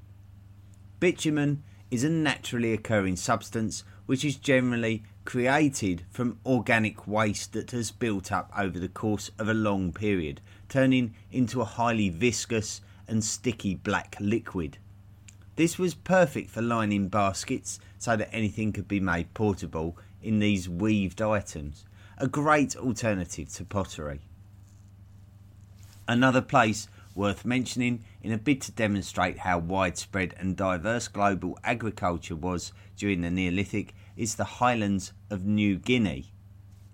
Bitumen 1.01 1.61
is 1.91 2.05
a 2.05 2.09
naturally 2.09 2.71
occurring 2.71 3.17
substance 3.17 3.83
which 4.05 4.23
is 4.23 4.37
generally 4.37 5.03
created 5.25 6.05
from 6.09 6.39
organic 6.45 7.05
waste 7.05 7.51
that 7.51 7.71
has 7.71 7.91
built 7.91 8.31
up 8.31 8.49
over 8.57 8.79
the 8.79 8.87
course 8.87 9.29
of 9.37 9.49
a 9.49 9.53
long 9.53 9.91
period, 9.91 10.39
turning 10.69 11.13
into 11.33 11.59
a 11.59 11.65
highly 11.65 12.07
viscous 12.07 12.79
and 13.09 13.25
sticky 13.25 13.75
black 13.75 14.15
liquid. 14.21 14.77
This 15.57 15.77
was 15.77 15.93
perfect 15.95 16.49
for 16.49 16.61
lining 16.61 17.09
baskets 17.09 17.79
so 17.97 18.15
that 18.15 18.33
anything 18.33 18.71
could 18.71 18.87
be 18.87 18.99
made 18.99 19.33
portable 19.33 19.97
in 20.21 20.39
these 20.39 20.69
weaved 20.69 21.21
items, 21.21 21.85
a 22.17 22.27
great 22.27 22.75
alternative 22.75 23.49
to 23.53 23.65
pottery. 23.65 24.21
Another 26.07 26.41
place 26.41 26.87
worth 27.15 27.43
mentioning 27.43 28.03
in 28.21 28.31
a 28.31 28.37
bid 28.37 28.61
to 28.61 28.71
demonstrate 28.71 29.39
how 29.39 29.57
widespread 29.57 30.33
and 30.37 30.55
diverse 30.55 31.07
global 31.07 31.57
agriculture 31.63 32.35
was 32.35 32.71
during 32.95 33.21
the 33.21 33.31
Neolithic 33.31 33.93
is 34.15 34.35
the 34.35 34.43
highlands 34.43 35.13
of 35.29 35.45
New 35.45 35.77
Guinea. 35.77 36.31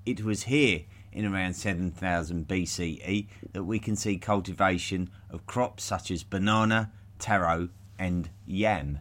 It 0.06 0.24
was 0.24 0.44
here 0.44 0.84
in 1.12 1.26
around 1.26 1.54
7000 1.54 2.48
BCE 2.48 3.28
that 3.52 3.64
we 3.64 3.80
can 3.80 3.96
see 3.96 4.18
cultivation 4.18 5.10
of 5.30 5.46
crops 5.46 5.84
such 5.84 6.10
as 6.10 6.24
banana, 6.24 6.92
taro, 7.20 7.70
and 8.00 8.30
yam. 8.46 9.00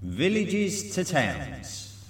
Villages 0.00 0.94
to 0.94 1.02
towns. 1.02 2.06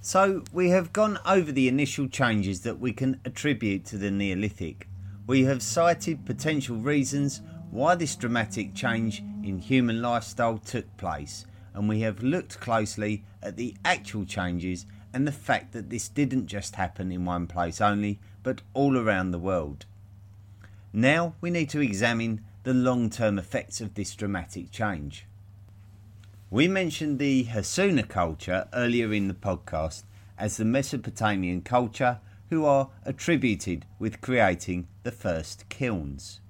So, 0.00 0.44
we 0.52 0.70
have 0.70 0.92
gone 0.92 1.18
over 1.26 1.50
the 1.50 1.66
initial 1.66 2.06
changes 2.06 2.60
that 2.60 2.78
we 2.78 2.92
can 2.92 3.20
attribute 3.24 3.84
to 3.86 3.98
the 3.98 4.12
Neolithic. 4.12 4.86
We 5.26 5.42
have 5.42 5.60
cited 5.60 6.24
potential 6.24 6.76
reasons 6.76 7.40
why 7.72 7.96
this 7.96 8.14
dramatic 8.14 8.74
change 8.74 9.24
in 9.42 9.58
human 9.58 10.00
lifestyle 10.00 10.58
took 10.58 10.96
place, 10.98 11.46
and 11.74 11.88
we 11.88 12.02
have 12.02 12.22
looked 12.22 12.60
closely 12.60 13.24
at 13.42 13.56
the 13.56 13.74
actual 13.84 14.24
changes 14.24 14.86
and 15.12 15.26
the 15.26 15.32
fact 15.32 15.72
that 15.72 15.90
this 15.90 16.08
didn't 16.08 16.46
just 16.46 16.76
happen 16.76 17.10
in 17.10 17.24
one 17.24 17.48
place 17.48 17.80
only, 17.80 18.20
but 18.44 18.62
all 18.72 18.96
around 18.96 19.32
the 19.32 19.38
world. 19.40 19.84
Now 20.92 21.34
we 21.40 21.50
need 21.50 21.70
to 21.70 21.80
examine 21.80 22.44
the 22.62 22.72
long 22.72 23.10
term 23.10 23.36
effects 23.36 23.80
of 23.80 23.94
this 23.94 24.14
dramatic 24.14 24.70
change. 24.70 25.26
We 26.52 26.66
mentioned 26.66 27.20
the 27.20 27.44
Hassuna 27.44 28.08
culture 28.08 28.66
earlier 28.72 29.12
in 29.12 29.28
the 29.28 29.34
podcast 29.34 30.02
as 30.36 30.56
the 30.56 30.64
Mesopotamian 30.64 31.62
culture 31.62 32.18
who 32.48 32.64
are 32.64 32.90
attributed 33.04 33.86
with 34.00 34.20
creating 34.20 34.88
the 35.04 35.12
first 35.12 35.68
kilns. 35.68 36.40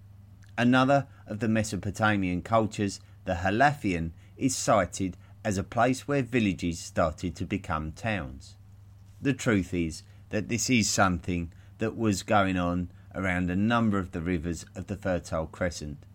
Another 0.57 1.07
of 1.26 1.40
the 1.40 1.49
Mesopotamian 1.49 2.40
cultures, 2.40 2.99
the 3.26 3.35
Halafian, 3.35 4.12
is 4.38 4.57
cited 4.57 5.19
as 5.45 5.59
a 5.59 5.62
place 5.62 6.09
where 6.09 6.23
villages 6.23 6.78
started 6.78 7.37
to 7.37 7.45
become 7.45 7.92
towns. 7.92 8.57
The 9.21 9.35
truth 9.35 9.75
is 9.75 10.02
that 10.30 10.49
this 10.49 10.71
is 10.71 10.88
something 10.88 11.52
that 11.76 11.95
was 11.95 12.23
going 12.23 12.57
on 12.57 12.90
around 13.14 13.50
a 13.50 13.57
number 13.57 13.99
of 13.99 14.12
the 14.12 14.23
rivers 14.23 14.64
of 14.75 14.87
the 14.87 14.97
Fertile 14.97 15.47
Crescent 15.47 16.07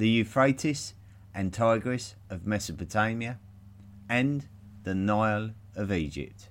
the 0.00 0.08
Euphrates 0.08 0.94
and 1.34 1.52
Tigris 1.52 2.14
of 2.28 2.46
Mesopotamia, 2.46 3.38
and 4.08 4.46
the 4.82 4.94
Nile 4.94 5.50
of 5.76 5.92
Egypt. 5.92 6.48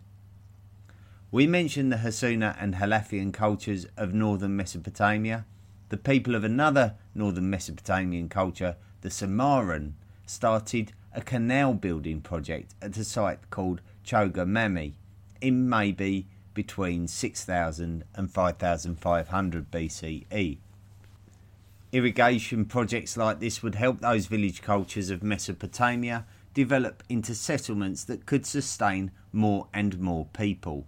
We 1.32 1.46
mentioned 1.46 1.92
the 1.92 1.98
Hassuna 1.98 2.56
and 2.60 2.76
Halafian 2.76 3.32
cultures 3.32 3.86
of 3.96 4.14
northern 4.14 4.56
Mesopotamia. 4.56 5.46
The 5.90 5.98
people 5.98 6.34
of 6.36 6.44
another 6.44 6.96
northern 7.14 7.50
Mesopotamian 7.50 8.30
culture, 8.30 8.78
the 9.02 9.10
Samarran, 9.10 9.94
started 10.26 10.94
a 11.14 11.22
canal 11.22 11.74
building 11.74 12.22
project 12.22 12.74
at 12.82 12.98
a 12.98 13.04
site 13.04 13.50
called 13.50 13.82
Choga 14.06 14.46
Mami 14.46 14.94
in 15.42 15.70
maybe 15.70 16.28
between 16.54 17.08
6000 17.08 18.04
and 18.16 18.32
5500 18.32 19.72
BCE. 19.72 20.58
Irrigation 21.92 22.66
projects 22.66 23.18
like 23.18 23.40
this 23.40 23.64
would 23.64 23.74
help 23.74 24.00
those 24.00 24.28
village 24.28 24.62
cultures 24.62 25.10
of 25.10 25.24
Mesopotamia 25.24 26.26
develop 26.54 27.02
into 27.10 27.34
settlements 27.34 28.04
that 28.04 28.28
could 28.28 28.46
sustain 28.46 29.10
more 29.32 29.68
and 29.74 30.00
more 30.00 30.26
people. 30.26 30.86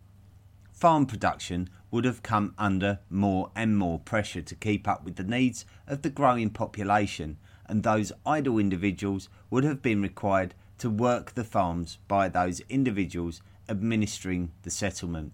Farm 0.71 1.07
production 1.07 1.69
would 1.89 2.05
have 2.05 2.21
come 2.21 2.53
under 2.55 2.99
more 3.09 3.49
and 3.55 3.77
more 3.77 3.97
pressure 3.99 4.43
to 4.43 4.55
keep 4.55 4.87
up 4.87 5.03
with 5.03 5.15
the 5.15 5.23
needs 5.23 5.65
of 5.87 6.03
the 6.03 6.09
growing 6.09 6.51
population, 6.51 7.37
and 7.65 7.81
those 7.81 8.11
idle 8.23 8.59
individuals 8.59 9.27
would 9.49 9.63
have 9.63 9.81
been 9.81 10.03
required 10.03 10.53
to 10.77 10.89
work 10.89 11.33
the 11.33 11.43
farms 11.43 11.97
by 12.07 12.29
those 12.29 12.61
individuals 12.69 13.41
administering 13.67 14.51
the 14.61 14.69
settlement. 14.69 15.33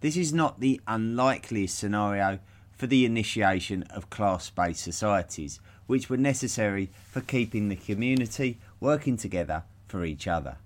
This 0.00 0.16
is 0.16 0.32
not 0.32 0.60
the 0.60 0.80
unlikeliest 0.86 1.78
scenario 1.78 2.40
for 2.76 2.86
the 2.86 3.04
initiation 3.04 3.82
of 3.84 4.10
class 4.10 4.50
based 4.50 4.82
societies, 4.82 5.60
which 5.86 6.10
were 6.10 6.16
necessary 6.16 6.90
for 7.10 7.20
keeping 7.20 7.68
the 7.68 7.76
community 7.76 8.58
working 8.80 9.16
together 9.16 9.64
for 9.86 10.04
each 10.04 10.28
other. 10.28 10.56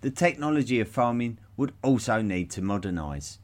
The 0.00 0.10
technology 0.10 0.80
of 0.80 0.88
farming 0.88 1.38
would 1.56 1.72
also 1.82 2.22
need 2.22 2.50
to 2.52 2.62
modernise. 2.62 3.38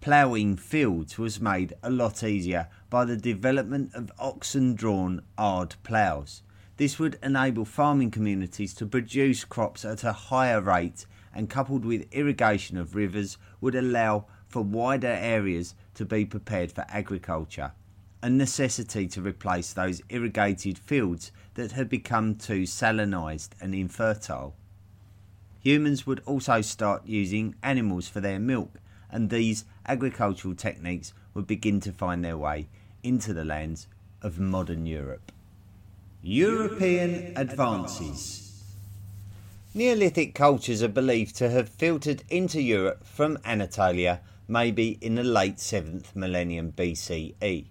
Ploughing 0.00 0.56
fields 0.56 1.18
was 1.18 1.40
made 1.40 1.72
a 1.82 1.90
lot 1.90 2.22
easier 2.22 2.68
by 2.90 3.04
the 3.04 3.16
development 3.16 3.94
of 3.94 4.12
oxen 4.18 4.74
drawn 4.74 5.22
ard 5.38 5.76
ploughs. 5.82 6.42
This 6.76 6.98
would 6.98 7.18
enable 7.22 7.64
farming 7.64 8.10
communities 8.10 8.74
to 8.74 8.86
produce 8.86 9.44
crops 9.44 9.84
at 9.84 10.04
a 10.04 10.12
higher 10.12 10.60
rate 10.60 11.06
and 11.34 11.50
coupled 11.50 11.84
with 11.84 12.12
irrigation 12.12 12.76
of 12.76 12.94
rivers 12.94 13.38
would 13.60 13.74
allow 13.74 14.26
for 14.46 14.62
wider 14.62 15.08
areas 15.08 15.74
to 15.94 16.04
be 16.04 16.24
prepared 16.24 16.72
for 16.72 16.84
agriculture, 16.88 17.72
a 18.22 18.30
necessity 18.30 19.06
to 19.08 19.20
replace 19.20 19.72
those 19.72 20.02
irrigated 20.08 20.78
fields 20.78 21.30
that 21.54 21.72
had 21.72 21.88
become 21.88 22.34
too 22.34 22.66
salinised 22.66 23.54
and 23.60 23.74
infertile. 23.74 24.54
Humans 25.60 26.06
would 26.06 26.22
also 26.26 26.60
start 26.60 27.06
using 27.06 27.54
animals 27.62 28.08
for 28.08 28.20
their 28.20 28.38
milk, 28.38 28.80
and 29.10 29.30
these 29.30 29.64
agricultural 29.86 30.54
techniques 30.54 31.12
would 31.32 31.46
begin 31.46 31.80
to 31.80 31.92
find 31.92 32.24
their 32.24 32.36
way 32.36 32.68
into 33.02 33.32
the 33.32 33.44
lands 33.44 33.86
of 34.22 34.38
modern 34.38 34.86
Europe. 34.86 35.32
European 36.22 37.32
advances. 37.36 38.62
Neolithic 39.74 40.34
cultures 40.34 40.82
are 40.82 40.88
believed 40.88 41.36
to 41.36 41.50
have 41.50 41.68
filtered 41.68 42.22
into 42.30 42.62
Europe 42.62 43.04
from 43.04 43.38
Anatolia 43.44 44.20
maybe 44.46 44.98
in 45.00 45.14
the 45.14 45.24
late 45.24 45.56
7th 45.56 46.14
millennium 46.14 46.72
BCE. 46.72 47.66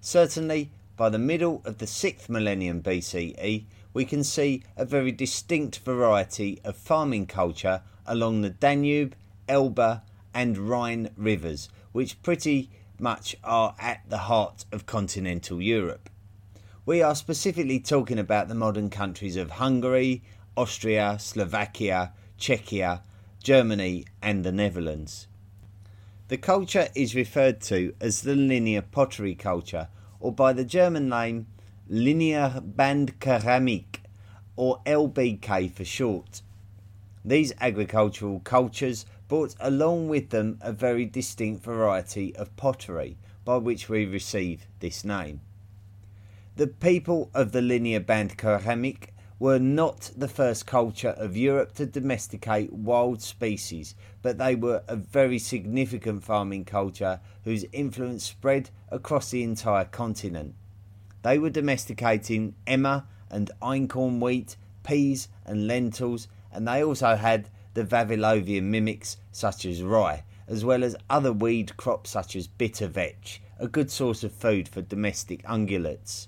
Certainly, 0.00 0.70
by 0.96 1.08
the 1.08 1.18
middle 1.18 1.62
of 1.64 1.78
the 1.78 1.86
6th 1.86 2.28
millennium 2.28 2.82
BCE, 2.82 3.64
we 3.92 4.04
can 4.04 4.22
see 4.22 4.62
a 4.76 4.84
very 4.84 5.12
distinct 5.12 5.78
variety 5.78 6.60
of 6.64 6.76
farming 6.76 7.26
culture 7.26 7.82
along 8.06 8.40
the 8.40 8.50
Danube, 8.50 9.14
Elbe, 9.48 10.02
and 10.32 10.58
Rhine 10.58 11.10
rivers, 11.16 11.68
which 11.92 12.22
pretty 12.22 12.70
much 12.98 13.36
are 13.42 13.74
at 13.78 14.02
the 14.08 14.18
heart 14.18 14.64
of 14.70 14.86
continental 14.86 15.60
Europe. 15.60 16.08
We 16.86 17.02
are 17.02 17.14
specifically 17.14 17.80
talking 17.80 18.18
about 18.18 18.48
the 18.48 18.54
modern 18.54 18.90
countries 18.90 19.36
of 19.36 19.52
Hungary, 19.52 20.22
Austria, 20.56 21.16
Slovakia, 21.18 22.12
Czechia, 22.38 23.02
Germany, 23.42 24.04
and 24.22 24.44
the 24.44 24.52
Netherlands. 24.52 25.26
The 26.30 26.38
culture 26.38 26.86
is 26.94 27.16
referred 27.16 27.60
to 27.62 27.92
as 28.00 28.22
the 28.22 28.36
linear 28.36 28.82
pottery 28.82 29.34
culture, 29.34 29.88
or 30.20 30.30
by 30.30 30.52
the 30.52 30.64
German 30.64 31.08
name 31.08 31.48
Linear 31.88 32.62
Bandkeramik, 32.64 33.96
or 34.54 34.78
LBK 34.86 35.72
for 35.72 35.84
short. 35.84 36.42
These 37.24 37.52
agricultural 37.60 38.38
cultures 38.44 39.06
brought 39.26 39.56
along 39.58 40.08
with 40.08 40.30
them 40.30 40.58
a 40.60 40.72
very 40.72 41.04
distinct 41.04 41.64
variety 41.64 42.36
of 42.36 42.56
pottery, 42.56 43.16
by 43.44 43.56
which 43.56 43.88
we 43.88 44.06
receive 44.06 44.68
this 44.78 45.04
name. 45.04 45.40
The 46.54 46.68
people 46.68 47.28
of 47.34 47.50
the 47.50 47.60
linear 47.60 47.98
Bandkeramik 47.98 49.08
were 49.40 49.58
not 49.58 50.10
the 50.14 50.28
first 50.28 50.66
culture 50.66 51.14
of 51.16 51.34
Europe 51.34 51.72
to 51.72 51.86
domesticate 51.86 52.70
wild 52.70 53.22
species, 53.22 53.94
but 54.20 54.36
they 54.36 54.54
were 54.54 54.82
a 54.86 54.94
very 54.94 55.38
significant 55.38 56.22
farming 56.22 56.62
culture 56.62 57.18
whose 57.44 57.64
influence 57.72 58.22
spread 58.22 58.68
across 58.90 59.30
the 59.30 59.42
entire 59.42 59.86
continent. 59.86 60.54
They 61.22 61.38
were 61.38 61.48
domesticating 61.48 62.54
emmer 62.66 63.04
and 63.30 63.50
einkorn 63.62 64.20
wheat, 64.20 64.56
peas 64.82 65.28
and 65.46 65.66
lentils, 65.66 66.28
and 66.52 66.68
they 66.68 66.84
also 66.84 67.16
had 67.16 67.48
the 67.72 67.84
Vavilovian 67.84 68.64
mimics 68.64 69.16
such 69.32 69.64
as 69.64 69.82
rye, 69.82 70.22
as 70.48 70.66
well 70.66 70.84
as 70.84 70.96
other 71.08 71.32
weed 71.32 71.78
crops 71.78 72.10
such 72.10 72.36
as 72.36 72.46
bitter 72.46 72.88
vetch, 72.88 73.40
a 73.58 73.68
good 73.68 73.90
source 73.90 74.22
of 74.22 74.32
food 74.32 74.68
for 74.68 74.82
domestic 74.82 75.42
ungulates. 75.44 76.26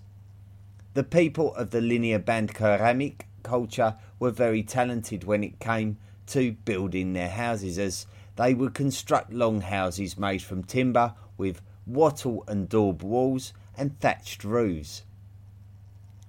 The 0.95 1.05
people 1.05 1.55
of 1.55 1.71
the 1.71 1.81
linear 1.81 2.19
Bandkeramik 2.19 3.23
culture 3.43 3.97
were 4.19 4.31
very 4.31 4.63
talented 4.63 5.25
when 5.25 5.43
it 5.43 5.59
came 5.59 5.97
to 6.27 6.53
building 6.53 7.15
their 7.15 7.31
houses 7.31 7.79
as 7.79 8.07
they 8.37 8.53
would 8.53 8.75
construct 8.75 9.33
long 9.33 9.63
houses 9.63 10.19
made 10.19 10.43
from 10.43 10.63
timber 10.63 11.15
with 11.39 11.63
wattle 11.87 12.45
and 12.47 12.69
daub 12.69 13.03
walls 13.03 13.55
and 13.77 13.99
thatched 14.01 14.45
roofs. 14.45 15.03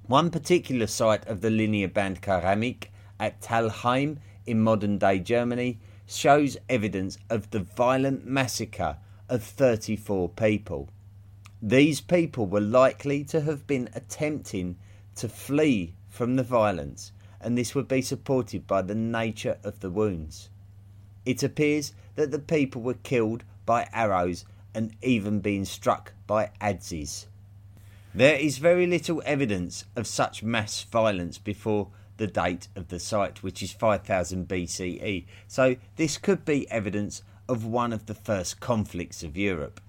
One 0.07 0.31
particular 0.31 0.87
site 0.87 1.27
of 1.27 1.41
the 1.41 1.49
linear 1.49 1.89
band 1.89 2.21
Keramik 2.21 2.85
at 3.19 3.41
Talheim 3.41 4.17
in 4.45 4.61
modern 4.61 4.97
day 4.97 5.19
Germany 5.19 5.79
shows 6.05 6.57
evidence 6.69 7.17
of 7.29 7.51
the 7.51 7.59
violent 7.59 8.25
massacre 8.25 8.97
of 9.27 9.43
34 9.43 10.29
people. 10.29 10.89
These 11.65 12.01
people 12.01 12.45
were 12.45 12.59
likely 12.59 13.23
to 13.23 13.39
have 13.39 13.65
been 13.65 13.87
attempting 13.95 14.75
to 15.15 15.29
flee 15.29 15.95
from 16.09 16.35
the 16.35 16.43
violence, 16.43 17.13
and 17.39 17.57
this 17.57 17.73
would 17.73 17.87
be 17.87 18.01
supported 18.01 18.67
by 18.67 18.81
the 18.81 18.95
nature 18.95 19.57
of 19.63 19.79
the 19.79 19.89
wounds. 19.89 20.49
It 21.25 21.41
appears 21.41 21.93
that 22.15 22.31
the 22.31 22.39
people 22.39 22.81
were 22.81 22.95
killed 22.95 23.45
by 23.65 23.87
arrows 23.93 24.43
and 24.75 24.93
even 25.01 25.39
being 25.39 25.63
struck 25.63 26.11
by 26.27 26.51
adzes. 26.59 27.27
There 28.13 28.35
is 28.35 28.57
very 28.57 28.85
little 28.85 29.23
evidence 29.25 29.85
of 29.95 30.05
such 30.05 30.43
mass 30.43 30.83
violence 30.83 31.37
before 31.37 31.91
the 32.17 32.27
date 32.27 32.67
of 32.75 32.89
the 32.89 32.99
site, 32.99 33.41
which 33.41 33.63
is 33.63 33.71
5000 33.71 34.49
BCE, 34.49 35.25
so 35.47 35.77
this 35.95 36.17
could 36.17 36.43
be 36.43 36.69
evidence 36.69 37.23
of 37.47 37.65
one 37.65 37.93
of 37.93 38.07
the 38.07 38.15
first 38.15 38.59
conflicts 38.59 39.23
of 39.23 39.37
Europe. 39.37 39.79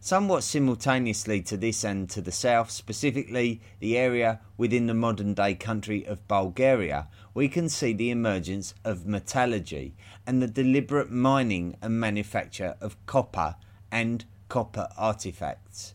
Somewhat 0.00 0.42
simultaneously 0.42 1.42
to 1.42 1.56
this 1.56 1.84
and 1.84 2.08
to 2.10 2.20
the 2.20 2.32
south, 2.32 2.70
specifically 2.70 3.60
the 3.80 3.96
area 3.96 4.40
within 4.56 4.86
the 4.86 4.94
modern 4.94 5.34
day 5.34 5.54
country 5.54 6.04
of 6.06 6.26
Bulgaria, 6.26 7.06
we 7.34 7.48
can 7.48 7.68
see 7.68 7.92
the 7.92 8.10
emergence 8.10 8.74
of 8.84 9.06
metallurgy 9.06 9.94
and 10.26 10.42
the 10.42 10.48
deliberate 10.48 11.10
mining 11.10 11.76
and 11.82 12.00
manufacture 12.00 12.76
of 12.80 12.96
copper 13.06 13.56
and 13.92 14.24
copper 14.48 14.88
artifacts 14.96 15.94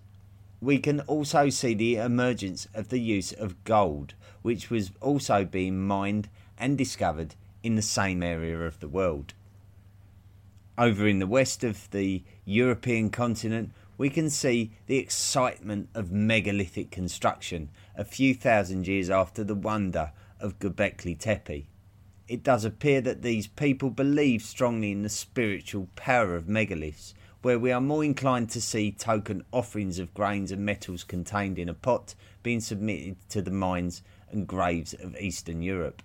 we 0.65 0.79
can 0.79 0.99
also 1.01 1.49
see 1.49 1.75
the 1.75 1.97
emergence 1.97 2.67
of 2.73 2.89
the 2.89 2.99
use 2.99 3.31
of 3.31 3.63
gold, 3.65 4.15
which 4.41 4.71
was 4.71 4.91
also 4.99 5.45
being 5.45 5.79
mined 5.79 6.27
and 6.57 6.77
discovered 6.77 7.35
in 7.61 7.75
the 7.75 7.81
same 7.81 8.23
area 8.23 8.59
of 8.61 8.79
the 8.79 8.87
world. 8.87 9.33
Over 10.77 11.07
in 11.07 11.19
the 11.19 11.27
west 11.27 11.63
of 11.63 11.89
the 11.91 12.23
European 12.45 13.09
continent, 13.11 13.71
we 13.97 14.09
can 14.09 14.29
see 14.29 14.71
the 14.87 14.97
excitement 14.97 15.89
of 15.93 16.11
megalithic 16.11 16.91
construction 16.91 17.69
a 17.95 18.03
few 18.05 18.33
thousand 18.33 18.87
years 18.87 19.09
after 19.09 19.43
the 19.43 19.55
wonder 19.55 20.11
of 20.39 20.59
Göbekli 20.59 21.17
Tepe. 21.17 21.67
It 22.27 22.43
does 22.43 22.65
appear 22.65 23.01
that 23.01 23.21
these 23.21 23.47
people 23.47 23.89
believe 23.89 24.41
strongly 24.41 24.91
in 24.91 25.03
the 25.03 25.09
spiritual 25.09 25.87
power 25.95 26.35
of 26.35 26.45
megaliths 26.45 27.13
where 27.41 27.59
we 27.59 27.71
are 27.71 27.79
more 27.79 28.03
inclined 28.03 28.49
to 28.49 28.59
see 28.59 28.91
token 28.91 29.43
offerings 29.53 29.99
of 29.99 30.13
grains 30.15 30.51
and 30.51 30.65
metals 30.65 31.03
contained 31.03 31.59
in 31.59 31.69
a 31.69 31.75
pot 31.75 32.15
being 32.41 32.59
submitted 32.59 33.15
to 33.29 33.39
the 33.39 33.51
mines 33.51 34.01
and 34.31 34.47
graves 34.47 34.95
of 34.95 35.15
Eastern 35.17 35.61
Europe. 35.61 36.01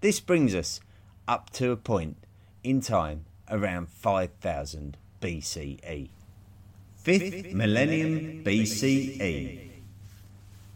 This 0.00 0.20
brings 0.20 0.54
us 0.54 0.78
up 1.26 1.50
to 1.50 1.72
a 1.72 1.76
point 1.76 2.16
in 2.62 2.80
time 2.80 3.24
around 3.50 3.88
5000 3.88 4.96
BCE. 5.20 6.10
5th 7.06 7.52
millennium 7.52 8.42
BCE. 8.42 9.70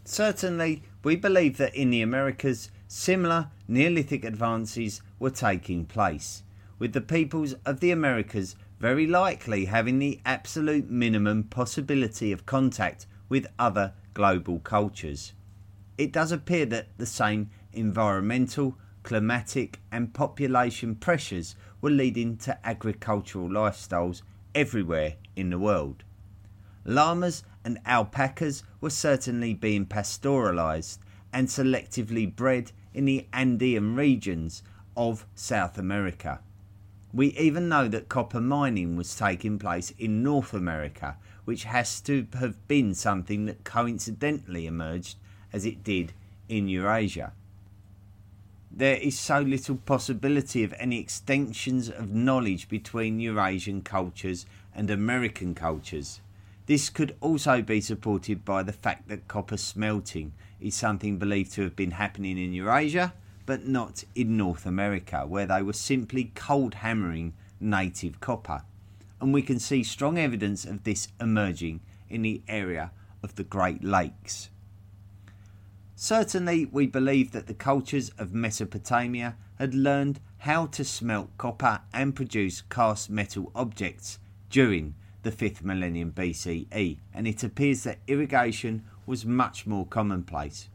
Certainly, 0.05 0.81
we 1.03 1.17
believe 1.17 1.57
that 1.57 1.75
in 1.75 1.89
the 1.89 2.01
Americas, 2.01 2.71
similar 2.87 3.49
Neolithic 3.67 4.23
advances 4.23 5.01
were 5.19 5.29
taking 5.29 5.83
place, 5.83 6.43
with 6.79 6.93
the 6.93 7.01
peoples 7.01 7.55
of 7.65 7.81
the 7.81 7.91
Americas 7.91 8.55
very 8.79 9.05
likely 9.05 9.65
having 9.65 9.99
the 9.99 10.21
absolute 10.25 10.89
minimum 10.89 11.43
possibility 11.43 12.31
of 12.31 12.45
contact 12.45 13.07
with 13.27 13.47
other 13.59 13.91
global 14.13 14.59
cultures. 14.59 15.33
It 15.97 16.13
does 16.13 16.31
appear 16.31 16.65
that 16.67 16.97
the 16.97 17.05
same 17.05 17.49
environmental, 17.73 18.77
climatic, 19.03 19.81
and 19.91 20.13
population 20.13 20.95
pressures 20.95 21.57
were 21.81 21.89
leading 21.89 22.37
to 22.37 22.57
agricultural 22.65 23.49
lifestyles 23.49 24.21
everywhere 24.55 25.15
in 25.35 25.49
the 25.49 25.59
world. 25.59 26.05
Llamas 26.85 27.43
and 27.63 27.79
alpacas 27.85 28.63
were 28.79 28.89
certainly 28.89 29.53
being 29.53 29.85
pastoralized 29.85 30.97
and 31.31 31.47
selectively 31.47 32.33
bred 32.35 32.71
in 32.93 33.05
the 33.05 33.27
Andean 33.31 33.95
regions 33.95 34.63
of 34.97 35.25
South 35.35 35.77
America. 35.77 36.39
We 37.13 37.27
even 37.37 37.69
know 37.69 37.87
that 37.89 38.09
copper 38.09 38.41
mining 38.41 38.95
was 38.95 39.15
taking 39.15 39.59
place 39.59 39.91
in 39.97 40.23
North 40.23 40.53
America, 40.53 41.17
which 41.45 41.65
has 41.65 41.99
to 42.01 42.27
have 42.39 42.67
been 42.67 42.93
something 42.95 43.45
that 43.45 43.63
coincidentally 43.63 44.65
emerged 44.65 45.17
as 45.51 45.65
it 45.65 45.83
did 45.83 46.13
in 46.47 46.67
Eurasia. 46.67 47.33
There 48.71 48.95
is 48.95 49.19
so 49.19 49.41
little 49.41 49.75
possibility 49.75 50.63
of 50.63 50.73
any 50.77 50.99
extensions 50.99 51.89
of 51.89 52.09
knowledge 52.09 52.69
between 52.69 53.19
Eurasian 53.19 53.81
cultures 53.81 54.45
and 54.73 54.89
American 54.89 55.53
cultures. 55.53 56.21
This 56.71 56.89
could 56.89 57.17
also 57.19 57.61
be 57.61 57.81
supported 57.81 58.45
by 58.45 58.63
the 58.63 58.71
fact 58.71 59.09
that 59.09 59.27
copper 59.27 59.57
smelting 59.57 60.31
is 60.61 60.73
something 60.73 61.17
believed 61.17 61.51
to 61.55 61.63
have 61.63 61.75
been 61.75 61.91
happening 61.91 62.37
in 62.37 62.53
Eurasia 62.53 63.13
but 63.45 63.67
not 63.67 64.05
in 64.15 64.37
North 64.37 64.65
America, 64.65 65.27
where 65.27 65.45
they 65.45 65.61
were 65.61 65.73
simply 65.73 66.31
cold 66.33 66.75
hammering 66.75 67.33
native 67.59 68.21
copper. 68.21 68.61
And 69.19 69.33
we 69.33 69.41
can 69.41 69.59
see 69.59 69.83
strong 69.83 70.17
evidence 70.17 70.63
of 70.63 70.85
this 70.85 71.09
emerging 71.19 71.81
in 72.07 72.21
the 72.21 72.41
area 72.47 72.91
of 73.21 73.35
the 73.35 73.43
Great 73.43 73.83
Lakes. 73.83 74.49
Certainly, 75.97 76.67
we 76.67 76.87
believe 76.87 77.33
that 77.33 77.47
the 77.47 77.53
cultures 77.53 78.11
of 78.17 78.33
Mesopotamia 78.33 79.35
had 79.55 79.75
learned 79.75 80.21
how 80.37 80.67
to 80.67 80.85
smelt 80.85 81.37
copper 81.37 81.81
and 81.93 82.15
produce 82.15 82.61
cast 82.61 83.09
metal 83.09 83.51
objects 83.53 84.19
during 84.49 84.95
the 85.23 85.31
5th 85.31 85.63
millennium 85.63 86.11
BCE, 86.11 86.97
and 87.13 87.27
it 87.27 87.43
appears 87.43 87.83
that 87.83 87.99
irrigation 88.07 88.83
was 89.05 89.25
much 89.25 89.67
more 89.67 89.85
commonplace. 89.85 90.69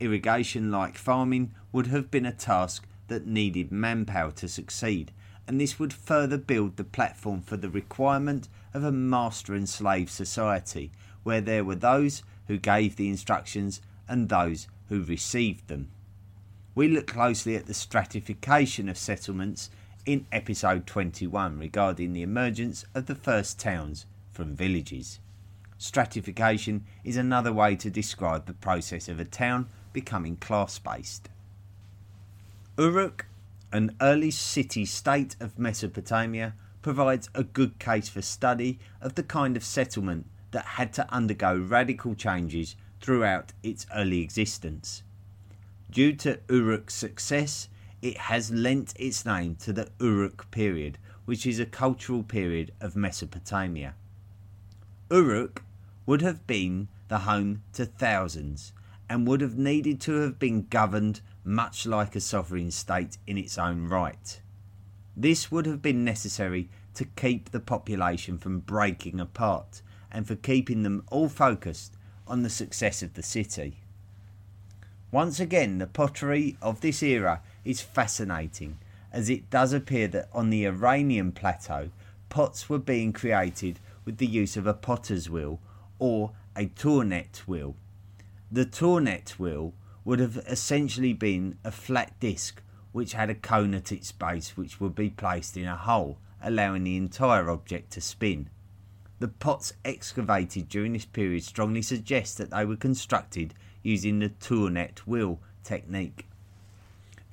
Irrigation, 0.00 0.70
like 0.70 0.98
farming, 0.98 1.54
would 1.72 1.86
have 1.88 2.10
been 2.10 2.26
a 2.26 2.32
task 2.32 2.86
that 3.08 3.26
needed 3.26 3.70
manpower 3.70 4.32
to 4.32 4.48
succeed, 4.48 5.12
and 5.46 5.60
this 5.60 5.78
would 5.78 5.92
further 5.92 6.38
build 6.38 6.76
the 6.76 6.84
platform 6.84 7.40
for 7.40 7.56
the 7.56 7.68
requirement 7.68 8.48
of 8.72 8.82
a 8.82 8.92
master 8.92 9.54
and 9.54 9.68
slave 9.68 10.10
society, 10.10 10.90
where 11.22 11.40
there 11.40 11.64
were 11.64 11.74
those 11.74 12.22
who 12.48 12.58
gave 12.58 12.96
the 12.96 13.08
instructions 13.08 13.80
and 14.08 14.28
those 14.28 14.68
who 14.88 15.02
received 15.02 15.68
them. 15.68 15.88
We 16.74 16.88
look 16.88 17.06
closely 17.06 17.54
at 17.56 17.66
the 17.66 17.74
stratification 17.74 18.88
of 18.88 18.98
settlements 18.98 19.70
in 20.06 20.26
episode 20.30 20.86
21 20.86 21.58
regarding 21.58 22.12
the 22.12 22.22
emergence 22.22 22.84
of 22.94 23.06
the 23.06 23.14
first 23.14 23.58
towns 23.58 24.06
from 24.32 24.54
villages. 24.54 25.18
Stratification 25.78 26.84
is 27.04 27.16
another 27.16 27.52
way 27.52 27.76
to 27.76 27.90
describe 27.90 28.46
the 28.46 28.54
process 28.54 29.08
of 29.08 29.18
a 29.18 29.24
town 29.24 29.66
becoming 29.92 30.36
class 30.36 30.78
based. 30.78 31.28
Uruk, 32.78 33.26
an 33.72 33.96
early 34.00 34.30
city 34.30 34.84
state 34.84 35.36
of 35.40 35.58
Mesopotamia, 35.58 36.54
provides 36.82 37.30
a 37.34 37.42
good 37.42 37.78
case 37.78 38.08
for 38.08 38.20
study 38.20 38.78
of 39.00 39.14
the 39.14 39.22
kind 39.22 39.56
of 39.56 39.64
settlement 39.64 40.26
that 40.50 40.64
had 40.64 40.92
to 40.92 41.12
undergo 41.12 41.56
radical 41.56 42.14
changes 42.14 42.76
throughout 43.00 43.52
its 43.62 43.86
early 43.94 44.20
existence. 44.20 45.02
Due 45.90 46.12
to 46.12 46.38
Uruk's 46.48 46.94
success, 46.94 47.68
it 48.04 48.18
has 48.18 48.50
lent 48.50 48.92
its 48.98 49.24
name 49.24 49.56
to 49.56 49.72
the 49.72 49.88
Uruk 49.98 50.50
period, 50.50 50.98
which 51.24 51.46
is 51.46 51.58
a 51.58 51.64
cultural 51.64 52.22
period 52.22 52.70
of 52.78 52.94
Mesopotamia. 52.94 53.94
Uruk 55.10 55.62
would 56.04 56.20
have 56.20 56.46
been 56.46 56.88
the 57.08 57.20
home 57.20 57.62
to 57.72 57.86
thousands 57.86 58.74
and 59.08 59.26
would 59.26 59.40
have 59.40 59.56
needed 59.56 60.02
to 60.02 60.20
have 60.20 60.38
been 60.38 60.66
governed 60.68 61.22
much 61.44 61.86
like 61.86 62.14
a 62.14 62.20
sovereign 62.20 62.70
state 62.70 63.16
in 63.26 63.38
its 63.38 63.56
own 63.56 63.86
right. 63.86 64.38
This 65.16 65.50
would 65.50 65.64
have 65.64 65.80
been 65.80 66.04
necessary 66.04 66.68
to 66.92 67.06
keep 67.06 67.52
the 67.52 67.60
population 67.60 68.36
from 68.36 68.58
breaking 68.58 69.18
apart 69.18 69.80
and 70.12 70.28
for 70.28 70.36
keeping 70.36 70.82
them 70.82 71.04
all 71.10 71.30
focused 71.30 71.96
on 72.26 72.42
the 72.42 72.50
success 72.50 73.02
of 73.02 73.14
the 73.14 73.22
city. 73.22 73.78
Once 75.10 75.40
again, 75.40 75.78
the 75.78 75.86
pottery 75.86 76.58
of 76.60 76.82
this 76.82 77.02
era 77.02 77.40
is 77.64 77.80
fascinating 77.80 78.78
as 79.14 79.30
it 79.30 79.48
does 79.48 79.72
appear 79.72 80.08
that 80.08 80.28
on 80.32 80.50
the 80.50 80.66
Iranian 80.66 81.30
plateau, 81.30 81.90
pots 82.28 82.68
were 82.68 82.80
being 82.80 83.12
created 83.12 83.78
with 84.04 84.18
the 84.18 84.26
use 84.26 84.56
of 84.56 84.66
a 84.66 84.74
potter's 84.74 85.30
wheel 85.30 85.60
or 86.00 86.32
a 86.56 86.66
tournette 86.66 87.38
wheel. 87.46 87.76
The 88.50 88.66
tournette 88.66 89.38
wheel 89.38 89.72
would 90.04 90.18
have 90.18 90.36
essentially 90.48 91.12
been 91.12 91.58
a 91.62 91.70
flat 91.70 92.18
disc 92.18 92.60
which 92.90 93.12
had 93.12 93.30
a 93.30 93.34
cone 93.34 93.72
at 93.72 93.92
its 93.92 94.10
base 94.10 94.56
which 94.56 94.80
would 94.80 94.96
be 94.96 95.10
placed 95.10 95.56
in 95.56 95.66
a 95.66 95.76
hole, 95.76 96.18
allowing 96.42 96.82
the 96.82 96.96
entire 96.96 97.48
object 97.48 97.92
to 97.92 98.00
spin. 98.00 98.50
The 99.20 99.28
pots 99.28 99.72
excavated 99.84 100.68
during 100.68 100.92
this 100.92 101.04
period 101.04 101.44
strongly 101.44 101.82
suggest 101.82 102.36
that 102.38 102.50
they 102.50 102.64
were 102.64 102.76
constructed 102.76 103.54
using 103.82 104.18
the 104.18 104.28
tournette 104.28 105.06
wheel 105.06 105.38
technique. 105.62 106.26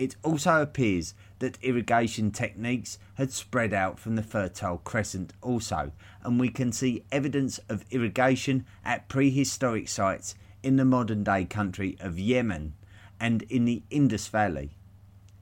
It 0.01 0.15
also 0.23 0.63
appears 0.63 1.13
that 1.37 1.59
irrigation 1.61 2.31
techniques 2.31 2.97
had 3.17 3.31
spread 3.31 3.71
out 3.71 3.99
from 3.99 4.15
the 4.15 4.23
Fertile 4.23 4.79
Crescent 4.79 5.31
also, 5.43 5.91
and 6.23 6.39
we 6.39 6.49
can 6.49 6.71
see 6.71 7.05
evidence 7.11 7.59
of 7.69 7.85
irrigation 7.91 8.65
at 8.83 9.07
prehistoric 9.09 9.87
sites 9.87 10.33
in 10.63 10.77
the 10.77 10.85
modern 10.85 11.23
day 11.23 11.45
country 11.45 11.97
of 11.99 12.17
Yemen 12.17 12.73
and 13.19 13.43
in 13.43 13.65
the 13.65 13.83
Indus 13.91 14.27
Valley. 14.27 14.71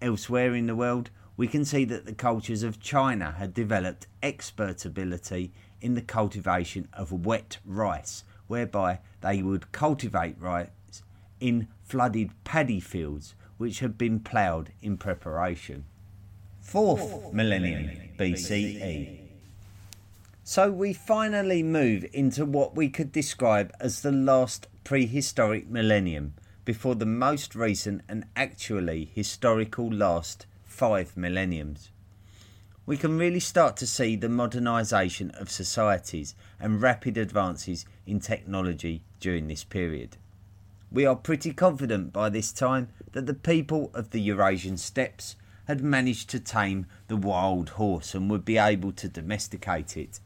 Elsewhere 0.01 0.53
in 0.53 0.67
the 0.67 0.75
world, 0.75 1.09
we 1.37 1.47
can 1.47 1.63
see 1.63 1.85
that 1.85 2.05
the 2.05 2.13
cultures 2.13 2.61
of 2.61 2.81
China 2.81 3.35
had 3.37 3.53
developed 3.53 4.07
expert 4.21 4.83
ability 4.83 5.53
in 5.79 5.93
the 5.93 6.01
cultivation 6.01 6.89
of 6.91 7.25
wet 7.25 7.59
rice, 7.63 8.25
whereby 8.47 8.99
they 9.21 9.41
would 9.41 9.71
cultivate 9.71 10.35
rice 10.37 10.67
in 11.39 11.69
flooded 11.85 12.31
paddy 12.43 12.81
fields 12.81 13.35
which 13.59 13.81
had 13.81 13.97
been 13.97 14.21
ploughed 14.21 14.71
in 14.81 14.97
preparation. 14.97 15.83
Fourth 16.61 17.33
millennium 17.33 17.91
BCE. 18.17 19.19
So 20.45 20.71
we 20.71 20.93
finally 20.93 21.61
move 21.61 22.05
into 22.13 22.45
what 22.45 22.75
we 22.75 22.87
could 22.89 23.11
describe 23.11 23.73
as 23.81 24.01
the 24.01 24.13
last 24.13 24.67
prehistoric 24.85 25.69
millennium 25.69 26.35
before 26.63 26.95
the 26.95 27.05
most 27.05 27.53
recent 27.53 28.01
and 28.07 28.25
actually 28.33 29.11
historical 29.13 29.91
last 29.91 30.45
five 30.63 31.17
millenniums. 31.17 31.91
We 32.85 32.95
can 32.95 33.17
really 33.17 33.41
start 33.41 33.75
to 33.77 33.85
see 33.85 34.15
the 34.15 34.27
modernisation 34.27 35.37
of 35.39 35.51
societies 35.51 36.33
and 36.61 36.81
rapid 36.81 37.17
advances 37.17 37.85
in 38.07 38.21
technology 38.21 39.03
during 39.19 39.47
this 39.47 39.65
period. 39.65 40.15
We 40.91 41.05
are 41.05 41.15
pretty 41.15 41.53
confident 41.53 42.11
by 42.11 42.29
this 42.29 42.51
time 42.51 42.89
that 43.11 43.27
the 43.27 43.33
people 43.33 43.91
of 43.93 44.09
the 44.09 44.19
Eurasian 44.21 44.77
steppes 44.77 45.35
had 45.65 45.81
managed 45.81 46.29
to 46.31 46.39
tame 46.39 46.87
the 47.07 47.15
wild 47.15 47.69
horse 47.69 48.15
and 48.15 48.29
would 48.29 48.43
be 48.43 48.57
able 48.57 48.91
to 48.93 49.07
domesticate 49.07 49.95
it. 49.95 50.19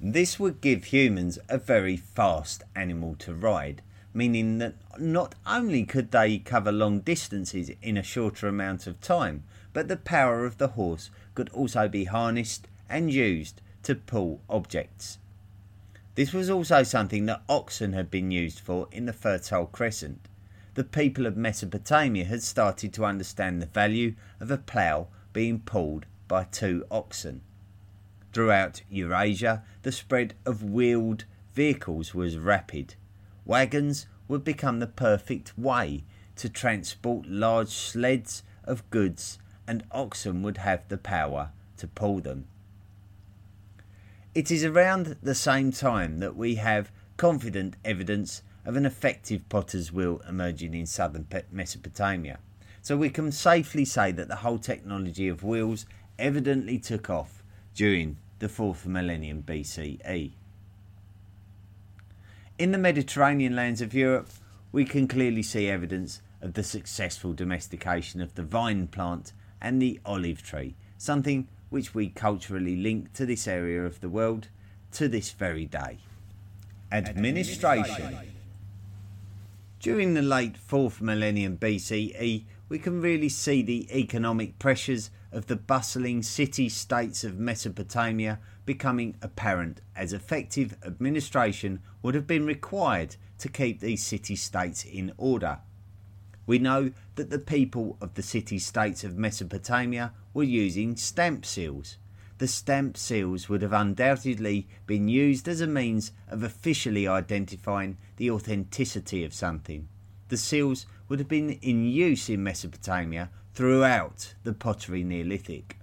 This 0.00 0.40
would 0.40 0.60
give 0.60 0.86
humans 0.86 1.38
a 1.48 1.58
very 1.58 1.96
fast 1.96 2.64
animal 2.74 3.14
to 3.20 3.34
ride, 3.34 3.82
meaning 4.12 4.58
that 4.58 4.74
not 4.98 5.36
only 5.46 5.84
could 5.84 6.10
they 6.10 6.38
cover 6.38 6.72
long 6.72 7.00
distances 7.00 7.70
in 7.80 7.96
a 7.96 8.02
shorter 8.02 8.48
amount 8.48 8.88
of 8.88 9.00
time, 9.00 9.44
but 9.72 9.86
the 9.86 9.96
power 9.96 10.44
of 10.44 10.58
the 10.58 10.68
horse 10.68 11.10
could 11.36 11.48
also 11.50 11.88
be 11.88 12.04
harnessed 12.04 12.66
and 12.88 13.12
used 13.12 13.60
to 13.84 13.94
pull 13.94 14.40
objects. 14.50 15.18
This 16.18 16.32
was 16.32 16.50
also 16.50 16.82
something 16.82 17.26
that 17.26 17.44
oxen 17.48 17.92
had 17.92 18.10
been 18.10 18.32
used 18.32 18.58
for 18.58 18.88
in 18.90 19.06
the 19.06 19.12
Fertile 19.12 19.66
Crescent. 19.66 20.28
The 20.74 20.82
people 20.82 21.26
of 21.26 21.36
Mesopotamia 21.36 22.24
had 22.24 22.42
started 22.42 22.92
to 22.94 23.04
understand 23.04 23.62
the 23.62 23.66
value 23.66 24.16
of 24.40 24.50
a 24.50 24.58
plough 24.58 25.06
being 25.32 25.60
pulled 25.60 26.06
by 26.26 26.42
two 26.42 26.84
oxen. 26.90 27.42
Throughout 28.32 28.82
Eurasia, 28.90 29.62
the 29.82 29.92
spread 29.92 30.34
of 30.44 30.64
wheeled 30.64 31.24
vehicles 31.54 32.16
was 32.16 32.36
rapid. 32.36 32.96
Wagons 33.44 34.08
would 34.26 34.42
become 34.42 34.80
the 34.80 34.88
perfect 34.88 35.56
way 35.56 36.02
to 36.34 36.48
transport 36.48 37.28
large 37.28 37.68
sleds 37.68 38.42
of 38.64 38.90
goods, 38.90 39.38
and 39.68 39.84
oxen 39.92 40.42
would 40.42 40.58
have 40.58 40.82
the 40.88 40.98
power 40.98 41.52
to 41.76 41.86
pull 41.86 42.18
them. 42.18 42.48
It 44.38 44.52
is 44.52 44.64
around 44.64 45.16
the 45.20 45.34
same 45.34 45.72
time 45.72 46.20
that 46.20 46.36
we 46.36 46.54
have 46.54 46.92
confident 47.16 47.74
evidence 47.84 48.44
of 48.64 48.76
an 48.76 48.86
effective 48.86 49.48
potter's 49.48 49.92
wheel 49.92 50.22
emerging 50.28 50.74
in 50.74 50.86
southern 50.86 51.26
Mesopotamia. 51.50 52.38
So 52.80 52.96
we 52.96 53.10
can 53.10 53.32
safely 53.32 53.84
say 53.84 54.12
that 54.12 54.28
the 54.28 54.36
whole 54.36 54.60
technology 54.60 55.26
of 55.26 55.42
wheels 55.42 55.86
evidently 56.20 56.78
took 56.78 57.10
off 57.10 57.42
during 57.74 58.18
the 58.38 58.46
4th 58.46 58.86
millennium 58.86 59.42
BCE. 59.42 60.30
In 62.60 62.70
the 62.70 62.78
Mediterranean 62.78 63.56
lands 63.56 63.80
of 63.80 63.92
Europe, 63.92 64.30
we 64.70 64.84
can 64.84 65.08
clearly 65.08 65.42
see 65.42 65.66
evidence 65.66 66.22
of 66.40 66.52
the 66.52 66.62
successful 66.62 67.32
domestication 67.32 68.20
of 68.20 68.36
the 68.36 68.44
vine 68.44 68.86
plant 68.86 69.32
and 69.60 69.82
the 69.82 69.98
olive 70.06 70.44
tree, 70.44 70.76
something 70.96 71.48
which 71.70 71.94
we 71.94 72.08
culturally 72.08 72.76
link 72.76 73.12
to 73.12 73.26
this 73.26 73.46
area 73.46 73.84
of 73.84 74.00
the 74.00 74.08
world 74.08 74.48
to 74.92 75.08
this 75.08 75.32
very 75.32 75.64
day. 75.64 75.98
Administration. 76.90 78.18
During 79.80 80.14
the 80.14 80.22
late 80.22 80.56
4th 80.58 81.00
millennium 81.00 81.56
BCE, 81.56 82.44
we 82.68 82.78
can 82.78 83.00
really 83.00 83.28
see 83.28 83.62
the 83.62 83.88
economic 83.96 84.58
pressures 84.58 85.10
of 85.30 85.46
the 85.46 85.56
bustling 85.56 86.22
city 86.22 86.68
states 86.68 87.22
of 87.22 87.38
Mesopotamia 87.38 88.40
becoming 88.66 89.16
apparent 89.22 89.80
as 89.94 90.12
effective 90.12 90.76
administration 90.84 91.80
would 92.02 92.14
have 92.14 92.26
been 92.26 92.44
required 92.44 93.16
to 93.38 93.48
keep 93.48 93.80
these 93.80 94.04
city 94.04 94.36
states 94.36 94.84
in 94.84 95.12
order. 95.16 95.58
We 96.48 96.58
know 96.58 96.92
that 97.16 97.28
the 97.28 97.38
people 97.38 97.98
of 98.00 98.14
the 98.14 98.22
city 98.22 98.58
states 98.58 99.04
of 99.04 99.18
Mesopotamia 99.18 100.14
were 100.32 100.44
using 100.44 100.96
stamp 100.96 101.44
seals. 101.44 101.98
The 102.38 102.48
stamp 102.48 102.96
seals 102.96 103.50
would 103.50 103.60
have 103.60 103.74
undoubtedly 103.74 104.66
been 104.86 105.08
used 105.08 105.46
as 105.46 105.60
a 105.60 105.66
means 105.66 106.10
of 106.26 106.42
officially 106.42 107.06
identifying 107.06 107.98
the 108.16 108.30
authenticity 108.30 109.26
of 109.26 109.34
something. 109.34 109.88
The 110.28 110.38
seals 110.38 110.86
would 111.10 111.18
have 111.18 111.28
been 111.28 111.50
in 111.60 111.84
use 111.84 112.30
in 112.30 112.42
Mesopotamia 112.42 113.28
throughout 113.52 114.32
the 114.42 114.54
Pottery 114.54 115.04
Neolithic. 115.04 115.76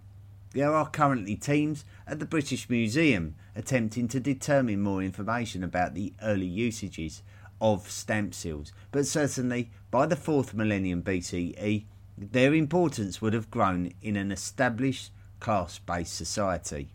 There 0.54 0.74
are 0.74 0.90
currently 0.90 1.36
teams 1.36 1.86
at 2.08 2.18
the 2.18 2.26
British 2.26 2.72
Museum 2.72 3.36
attempting 3.56 4.08
to 4.08 4.20
determine 4.20 4.82
more 4.82 5.04
information 5.04 5.64
about 5.64 5.94
the 5.94 6.14
early 6.24 6.48
usages 6.48 7.22
of 7.62 7.90
stamp 7.90 8.34
seals, 8.34 8.72
but 8.92 9.06
certainly 9.06 9.72
by 9.92 10.06
the 10.06 10.16
4th 10.16 10.54
millennium 10.54 11.02
BCE, 11.02 11.86
their 12.18 12.54
importance 12.54 13.22
would 13.22 13.34
have 13.34 13.52
grown 13.52 13.92
in 14.02 14.16
an 14.16 14.32
established 14.32 15.12
class 15.40 15.80
based 15.80 16.16
society. 16.16 16.90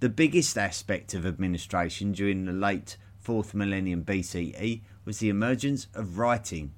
The 0.00 0.08
biggest 0.08 0.58
aspect 0.58 1.14
of 1.14 1.24
administration 1.24 2.12
during 2.12 2.44
the 2.44 2.52
late 2.52 2.96
4th 3.24 3.54
millennium 3.54 4.04
BCE 4.04 4.82
was 5.04 5.18
the 5.18 5.28
emergence 5.28 5.86
of 5.94 6.18
writing. 6.18 6.72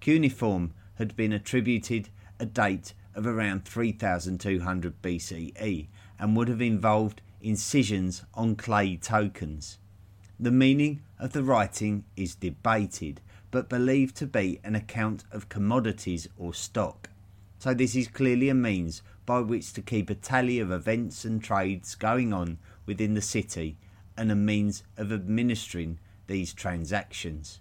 Cuneiform 0.00 0.72
had 0.94 1.16
been 1.16 1.32
attributed 1.32 2.08
a 2.38 2.46
date 2.46 2.94
of 3.14 3.26
around 3.26 3.64
3200 3.64 5.02
BCE 5.02 5.88
and 6.18 6.36
would 6.36 6.48
have 6.48 6.62
involved 6.62 7.22
incisions 7.40 8.22
on 8.34 8.56
clay 8.56 8.96
tokens. 8.96 9.78
The 10.38 10.50
meaning 10.50 11.02
of 11.18 11.32
the 11.32 11.44
writing 11.44 12.04
is 12.16 12.34
debated, 12.34 13.20
but 13.50 13.68
believed 13.68 14.16
to 14.16 14.26
be 14.26 14.58
an 14.64 14.74
account 14.74 15.22
of 15.30 15.48
commodities 15.48 16.28
or 16.36 16.52
stock. 16.52 17.10
So, 17.58 17.72
this 17.72 17.94
is 17.94 18.08
clearly 18.08 18.48
a 18.48 18.54
means 18.54 19.02
by 19.26 19.40
which 19.40 19.72
to 19.74 19.80
keep 19.80 20.10
a 20.10 20.14
tally 20.14 20.58
of 20.58 20.72
events 20.72 21.24
and 21.24 21.42
trades 21.42 21.94
going 21.94 22.32
on 22.32 22.58
within 22.84 23.14
the 23.14 23.22
city 23.22 23.76
and 24.16 24.30
a 24.30 24.36
means 24.36 24.82
of 24.96 25.12
administering 25.12 25.98
these 26.26 26.52
transactions. 26.52 27.60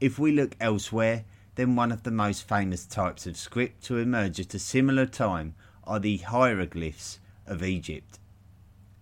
If 0.00 0.18
we 0.18 0.32
look 0.32 0.56
elsewhere, 0.60 1.24
then 1.56 1.76
one 1.76 1.92
of 1.92 2.04
the 2.04 2.10
most 2.10 2.48
famous 2.48 2.86
types 2.86 3.26
of 3.26 3.36
script 3.36 3.84
to 3.84 3.98
emerge 3.98 4.40
at 4.40 4.54
a 4.54 4.58
similar 4.58 5.06
time 5.06 5.54
are 5.84 6.00
the 6.00 6.18
hieroglyphs 6.18 7.18
of 7.46 7.62
Egypt. 7.62 8.18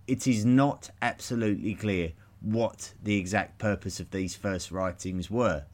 It 0.07 0.27
is 0.27 0.45
not 0.45 0.91
absolutely 1.03 1.75
clear 1.75 2.13
what 2.47 2.95
the 3.03 3.17
exact 3.17 3.59
purpose 3.59 3.99
of 3.99 4.13
these 4.13 4.37
first 4.37 4.71
writings 4.71 5.29
were. 5.29 5.65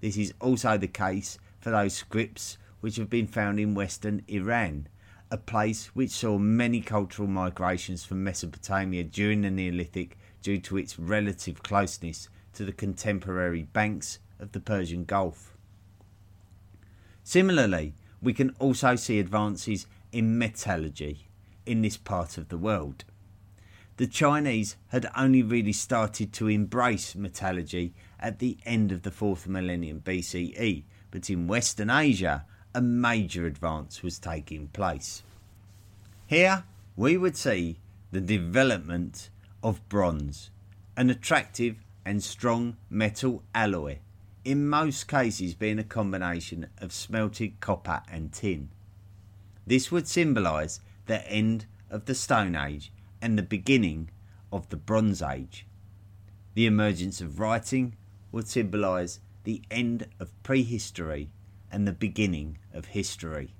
This 0.00 0.16
is 0.16 0.32
also 0.40 0.78
the 0.78 0.86
case 0.86 1.38
for 1.58 1.70
those 1.70 1.94
scripts 1.94 2.56
which 2.80 2.96
have 2.96 3.10
been 3.10 3.26
found 3.26 3.58
in 3.58 3.74
western 3.74 4.22
Iran, 4.28 4.86
a 5.32 5.36
place 5.36 5.86
which 5.88 6.10
saw 6.10 6.38
many 6.38 6.82
cultural 6.82 7.26
migrations 7.26 8.04
from 8.04 8.22
Mesopotamia 8.22 9.02
during 9.02 9.42
the 9.42 9.50
Neolithic 9.50 10.16
due 10.40 10.58
to 10.60 10.76
its 10.76 11.00
relative 11.00 11.64
closeness 11.64 12.28
to 12.52 12.64
the 12.64 12.72
contemporary 12.72 13.64
banks 13.64 14.20
of 14.38 14.52
the 14.52 14.60
Persian 14.60 15.04
Gulf. 15.04 15.56
Similarly, 17.24 17.94
we 18.22 18.32
can 18.32 18.54
also 18.60 18.94
see 18.94 19.18
advances 19.18 19.88
in 20.12 20.38
metallurgy 20.38 21.26
in 21.66 21.82
this 21.82 21.96
part 21.96 22.38
of 22.38 22.50
the 22.50 22.58
world 22.58 23.04
the 24.00 24.06
Chinese 24.06 24.76
had 24.88 25.06
only 25.14 25.42
really 25.42 25.74
started 25.74 26.32
to 26.32 26.48
embrace 26.48 27.14
metallurgy 27.14 27.92
at 28.18 28.38
the 28.38 28.56
end 28.64 28.90
of 28.90 29.02
the 29.02 29.10
4th 29.10 29.46
millennium 29.46 30.00
BCE, 30.00 30.84
but 31.10 31.28
in 31.28 31.46
Western 31.46 31.90
Asia, 31.90 32.46
a 32.74 32.80
major 32.80 33.44
advance 33.44 34.02
was 34.02 34.18
taking 34.18 34.68
place. 34.68 35.22
Here 36.26 36.64
we 36.96 37.18
would 37.18 37.36
see 37.36 37.76
the 38.10 38.22
development 38.22 39.28
of 39.62 39.86
bronze, 39.90 40.48
an 40.96 41.10
attractive 41.10 41.76
and 42.02 42.22
strong 42.22 42.78
metal 42.88 43.42
alloy, 43.54 43.98
in 44.46 44.66
most 44.66 45.08
cases 45.08 45.52
being 45.52 45.78
a 45.78 45.84
combination 45.84 46.68
of 46.78 46.94
smelted 46.94 47.60
copper 47.60 48.00
and 48.10 48.32
tin. 48.32 48.70
This 49.66 49.92
would 49.92 50.08
symbolise 50.08 50.80
the 51.04 51.30
end 51.30 51.66
of 51.90 52.06
the 52.06 52.14
Stone 52.14 52.56
Age 52.56 52.90
and 53.22 53.38
the 53.38 53.42
beginning 53.42 54.10
of 54.52 54.68
the 54.68 54.76
Bronze 54.76 55.22
Age. 55.22 55.66
The 56.54 56.66
emergence 56.66 57.20
of 57.20 57.38
writing 57.38 57.94
would 58.32 58.48
symbolise 58.48 59.20
the 59.44 59.62
end 59.70 60.06
of 60.18 60.42
prehistory 60.42 61.30
and 61.70 61.86
the 61.86 61.92
beginning 61.92 62.58
of 62.72 62.86
history. 62.86 63.54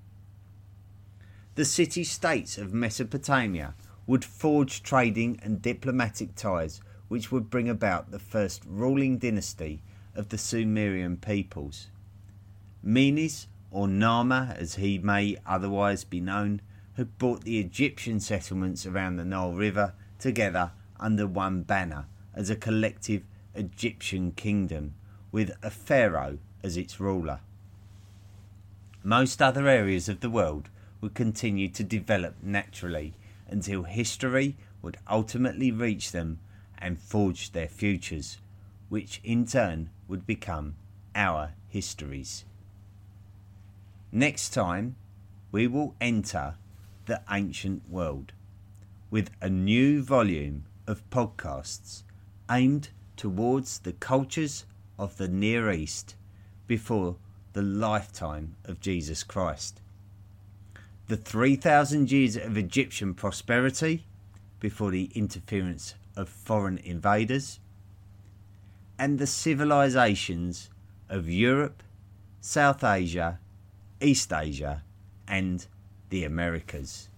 The 1.54 1.64
city 1.64 2.04
states 2.04 2.58
of 2.58 2.72
Mesopotamia 2.72 3.74
would 4.06 4.24
forge 4.24 4.82
trading 4.82 5.38
and 5.42 5.62
diplomatic 5.62 6.34
ties 6.34 6.80
which 7.08 7.30
would 7.32 7.50
bring 7.50 7.68
about 7.68 8.10
the 8.10 8.18
first 8.18 8.62
ruling 8.66 9.18
dynasty 9.18 9.82
of 10.14 10.28
the 10.28 10.38
Sumerian 10.38 11.16
peoples. 11.16 11.88
Menes, 12.82 13.48
or 13.70 13.86
Narmer 13.86 14.56
as 14.56 14.76
he 14.76 14.98
may 14.98 15.36
otherwise 15.46 16.04
be 16.04 16.20
known, 16.20 16.60
had 17.00 17.16
brought 17.16 17.44
the 17.44 17.58
Egyptian 17.58 18.20
settlements 18.20 18.84
around 18.84 19.16
the 19.16 19.24
Nile 19.24 19.54
River 19.54 19.94
together 20.18 20.72
under 20.98 21.26
one 21.26 21.62
banner 21.62 22.04
as 22.34 22.50
a 22.50 22.54
collective 22.54 23.22
Egyptian 23.54 24.32
kingdom, 24.32 24.92
with 25.32 25.50
a 25.62 25.70
pharaoh 25.70 26.36
as 26.62 26.76
its 26.76 27.00
ruler. 27.00 27.40
Most 29.02 29.40
other 29.40 29.66
areas 29.66 30.10
of 30.10 30.20
the 30.20 30.28
world 30.28 30.68
would 31.00 31.14
continue 31.14 31.68
to 31.68 31.82
develop 31.82 32.34
naturally 32.42 33.14
until 33.48 33.84
history 33.84 34.58
would 34.82 34.98
ultimately 35.08 35.72
reach 35.72 36.12
them 36.12 36.38
and 36.76 37.00
forge 37.00 37.52
their 37.52 37.68
futures, 37.68 38.36
which 38.90 39.22
in 39.24 39.46
turn 39.46 39.88
would 40.06 40.26
become 40.26 40.74
our 41.14 41.52
histories. 41.70 42.44
Next 44.12 44.50
time, 44.50 44.96
we 45.50 45.66
will 45.66 45.94
enter 45.98 46.56
the 47.10 47.20
ancient 47.28 47.82
world 47.90 48.32
with 49.10 49.32
a 49.40 49.50
new 49.50 50.00
volume 50.00 50.64
of 50.86 51.02
podcasts 51.10 52.04
aimed 52.48 52.90
towards 53.16 53.80
the 53.80 53.92
cultures 53.92 54.64
of 54.96 55.16
the 55.16 55.26
Near 55.26 55.72
East 55.72 56.14
before 56.68 57.16
the 57.52 57.62
lifetime 57.62 58.54
of 58.64 58.78
Jesus 58.78 59.24
Christ. 59.24 59.80
The 61.08 61.16
3,000 61.16 62.12
years 62.12 62.36
of 62.36 62.56
Egyptian 62.56 63.14
prosperity 63.14 64.06
before 64.60 64.92
the 64.92 65.10
interference 65.16 65.96
of 66.14 66.28
foreign 66.28 66.78
invaders, 66.78 67.58
and 69.00 69.18
the 69.18 69.26
civilizations 69.26 70.70
of 71.08 71.28
Europe, 71.28 71.82
South 72.40 72.84
Asia, 72.84 73.40
East 74.00 74.32
Asia, 74.32 74.84
and 75.26 75.66
the 76.10 76.24
Americas. 76.24 77.08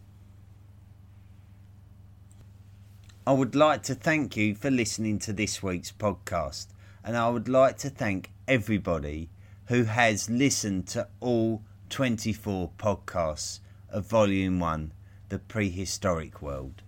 I 3.26 3.32
would 3.32 3.54
like 3.54 3.82
to 3.84 3.94
thank 3.94 4.36
you 4.36 4.54
for 4.54 4.70
listening 4.70 5.18
to 5.20 5.32
this 5.32 5.62
week's 5.62 5.92
podcast, 5.92 6.66
and 7.04 7.16
I 7.16 7.28
would 7.28 7.48
like 7.48 7.78
to 7.78 7.90
thank 7.90 8.30
everybody 8.46 9.28
who 9.66 9.84
has 9.84 10.28
listened 10.28 10.86
to 10.88 11.08
all 11.20 11.62
24 11.88 12.70
podcasts 12.78 13.60
of 13.90 14.06
Volume 14.06 14.60
1 14.60 14.92
The 15.28 15.38
Prehistoric 15.38 16.42
World. 16.42 16.82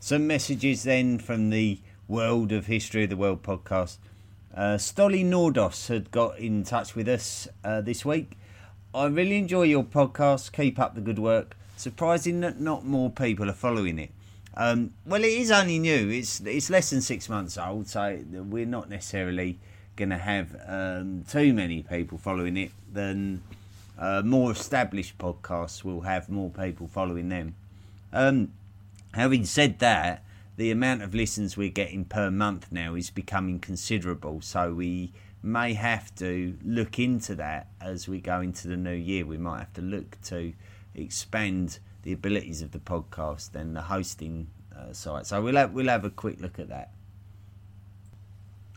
Some 0.00 0.26
messages 0.26 0.82
then 0.82 1.18
from 1.18 1.50
the 1.50 1.78
World 2.08 2.52
of 2.52 2.66
History 2.66 3.04
of 3.04 3.10
the 3.10 3.16
World 3.16 3.42
podcast. 3.42 3.98
Uh, 4.54 4.78
Stolly 4.78 5.24
Nordos 5.24 5.88
had 5.88 6.10
got 6.10 6.38
in 6.38 6.62
touch 6.62 6.94
with 6.94 7.08
us 7.08 7.48
uh, 7.64 7.80
this 7.80 8.04
week. 8.04 8.36
I 8.96 9.06
really 9.06 9.36
enjoy 9.36 9.64
your 9.64 9.84
podcast. 9.84 10.52
Keep 10.52 10.78
up 10.78 10.94
the 10.94 11.02
good 11.02 11.18
work. 11.18 11.56
Surprising 11.76 12.40
that 12.40 12.60
not 12.60 12.86
more 12.86 13.10
people 13.10 13.50
are 13.50 13.54
following 13.54 13.98
it. 13.98 14.10
Um, 14.56 14.94
well, 15.04 15.22
it 15.22 15.32
is 15.32 15.50
only 15.50 15.78
new. 15.78 16.08
It's 16.08 16.40
it's 16.40 16.70
less 16.70 16.88
than 16.88 17.02
six 17.02 17.28
months 17.28 17.58
old, 17.58 17.88
so 17.88 18.18
we're 18.32 18.64
not 18.64 18.88
necessarily 18.88 19.58
going 19.96 20.08
to 20.08 20.18
have 20.18 20.56
um, 20.66 21.24
too 21.28 21.52
many 21.52 21.82
people 21.82 22.16
following 22.16 22.56
it. 22.56 22.70
Than 22.90 23.42
uh, 23.98 24.22
more 24.24 24.52
established 24.52 25.18
podcasts 25.18 25.84
will 25.84 26.00
have 26.00 26.30
more 26.30 26.48
people 26.48 26.88
following 26.88 27.28
them. 27.28 27.54
Um, 28.14 28.52
Having 29.16 29.46
said 29.46 29.78
that, 29.78 30.22
the 30.58 30.70
amount 30.70 31.00
of 31.00 31.14
listens 31.14 31.56
we're 31.56 31.70
getting 31.70 32.04
per 32.04 32.30
month 32.30 32.66
now 32.70 32.94
is 32.94 33.08
becoming 33.08 33.58
considerable, 33.58 34.42
so 34.42 34.74
we 34.74 35.10
may 35.42 35.74
have 35.74 36.14
to 36.16 36.56
look 36.64 36.98
into 36.98 37.34
that 37.36 37.68
as 37.80 38.08
we 38.08 38.20
go 38.20 38.40
into 38.40 38.68
the 38.68 38.76
new 38.76 38.94
year. 38.94 39.24
We 39.24 39.38
might 39.38 39.58
have 39.60 39.72
to 39.74 39.82
look 39.82 40.20
to 40.24 40.52
expand 40.94 41.78
the 42.02 42.12
abilities 42.12 42.62
of 42.62 42.72
the 42.72 42.78
podcast 42.78 43.54
and 43.54 43.74
the 43.74 43.82
hosting 43.82 44.48
uh, 44.76 44.92
site. 44.92 45.26
So 45.26 45.42
we'll 45.42 45.56
have, 45.56 45.72
we'll 45.72 45.88
have 45.88 46.04
a 46.04 46.10
quick 46.10 46.40
look 46.40 46.58
at 46.58 46.68
that. 46.68 46.92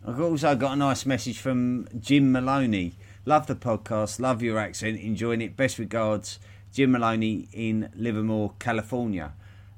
I've 0.05 0.21
also 0.21 0.55
got 0.55 0.73
a 0.73 0.75
nice 0.75 1.05
message 1.05 1.39
from 1.39 1.87
Jim 1.99 2.31
Maloney. 2.31 2.93
Love 3.25 3.47
the 3.47 3.55
podcast, 3.55 4.19
love 4.19 4.41
your 4.41 4.57
accent, 4.57 4.99
enjoying 4.99 5.41
it. 5.41 5.57
Best 5.57 5.77
regards, 5.77 6.39
Jim 6.73 6.91
Maloney 6.91 7.49
in 7.51 7.89
Livermore, 7.95 8.53
California. 8.59 9.33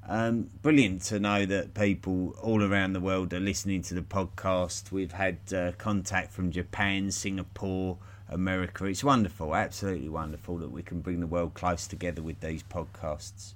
Um, 0.08 0.50
brilliant 0.62 1.02
to 1.02 1.20
know 1.20 1.46
that 1.46 1.74
people 1.74 2.34
all 2.42 2.62
around 2.62 2.92
the 2.92 3.00
world 3.00 3.32
are 3.32 3.40
listening 3.40 3.82
to 3.82 3.94
the 3.94 4.02
podcast. 4.02 4.90
We've 4.90 5.12
had 5.12 5.38
uh, 5.54 5.72
contact 5.78 6.32
from 6.32 6.50
Japan, 6.50 7.12
Singapore, 7.12 7.98
America. 8.28 8.84
It's 8.86 9.04
wonderful, 9.04 9.54
absolutely 9.54 10.08
wonderful 10.08 10.58
that 10.58 10.72
we 10.72 10.82
can 10.82 11.00
bring 11.00 11.20
the 11.20 11.26
world 11.26 11.54
close 11.54 11.86
together 11.86 12.20
with 12.20 12.40
these 12.40 12.64
podcasts. 12.64 13.54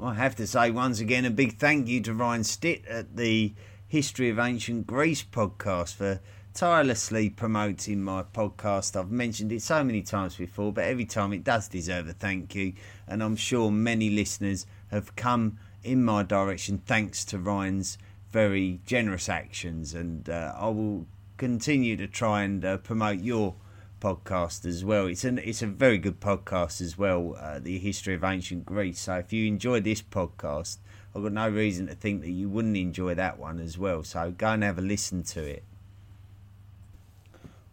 I 0.00 0.14
have 0.14 0.36
to 0.36 0.46
say 0.46 0.70
once 0.70 1.00
again 1.00 1.24
a 1.24 1.30
big 1.30 1.58
thank 1.58 1.88
you 1.88 2.00
to 2.02 2.14
Ryan 2.14 2.44
Stitt 2.44 2.86
at 2.86 3.16
the 3.16 3.52
History 3.88 4.30
of 4.30 4.38
Ancient 4.38 4.86
Greece 4.86 5.24
podcast 5.24 5.94
for 5.94 6.20
tirelessly 6.54 7.30
promoting 7.30 8.02
my 8.02 8.22
podcast. 8.22 8.94
I've 8.94 9.10
mentioned 9.10 9.50
it 9.50 9.62
so 9.62 9.82
many 9.82 10.02
times 10.02 10.36
before, 10.36 10.72
but 10.72 10.84
every 10.84 11.04
time 11.04 11.32
it 11.32 11.42
does 11.42 11.66
deserve 11.66 12.08
a 12.08 12.12
thank 12.12 12.54
you, 12.54 12.74
and 13.08 13.24
I'm 13.24 13.34
sure 13.34 13.72
many 13.72 14.10
listeners 14.10 14.66
have 14.90 15.16
come 15.16 15.58
in 15.82 16.04
my 16.04 16.22
direction 16.22 16.78
thanks 16.78 17.24
to 17.26 17.38
Ryan's 17.38 17.98
very 18.30 18.80
generous 18.84 19.28
actions, 19.28 19.94
and 19.94 20.28
uh, 20.28 20.54
I 20.56 20.68
will 20.68 21.06
continue 21.36 21.96
to 21.96 22.06
try 22.06 22.42
and 22.42 22.64
uh, 22.64 22.76
promote 22.78 23.20
your 23.20 23.54
podcast 24.00 24.64
as 24.64 24.84
well. 24.84 25.06
It's 25.06 25.24
an 25.24 25.38
it's 25.38 25.62
a 25.62 25.66
very 25.66 25.98
good 25.98 26.20
podcast 26.20 26.80
as 26.80 26.98
well, 26.98 27.36
uh, 27.40 27.58
the 27.58 27.78
history 27.78 28.14
of 28.14 28.24
ancient 28.24 28.66
Greece. 28.66 29.00
So 29.00 29.14
if 29.16 29.32
you 29.32 29.46
enjoy 29.46 29.80
this 29.80 30.02
podcast, 30.02 30.78
I've 31.14 31.22
got 31.22 31.32
no 31.32 31.48
reason 31.48 31.86
to 31.86 31.94
think 31.94 32.20
that 32.22 32.30
you 32.30 32.48
wouldn't 32.48 32.76
enjoy 32.76 33.14
that 33.14 33.38
one 33.38 33.58
as 33.58 33.78
well. 33.78 34.02
So 34.04 34.30
go 34.30 34.48
and 34.48 34.62
have 34.62 34.78
a 34.78 34.82
listen 34.82 35.22
to 35.24 35.42
it. 35.42 35.64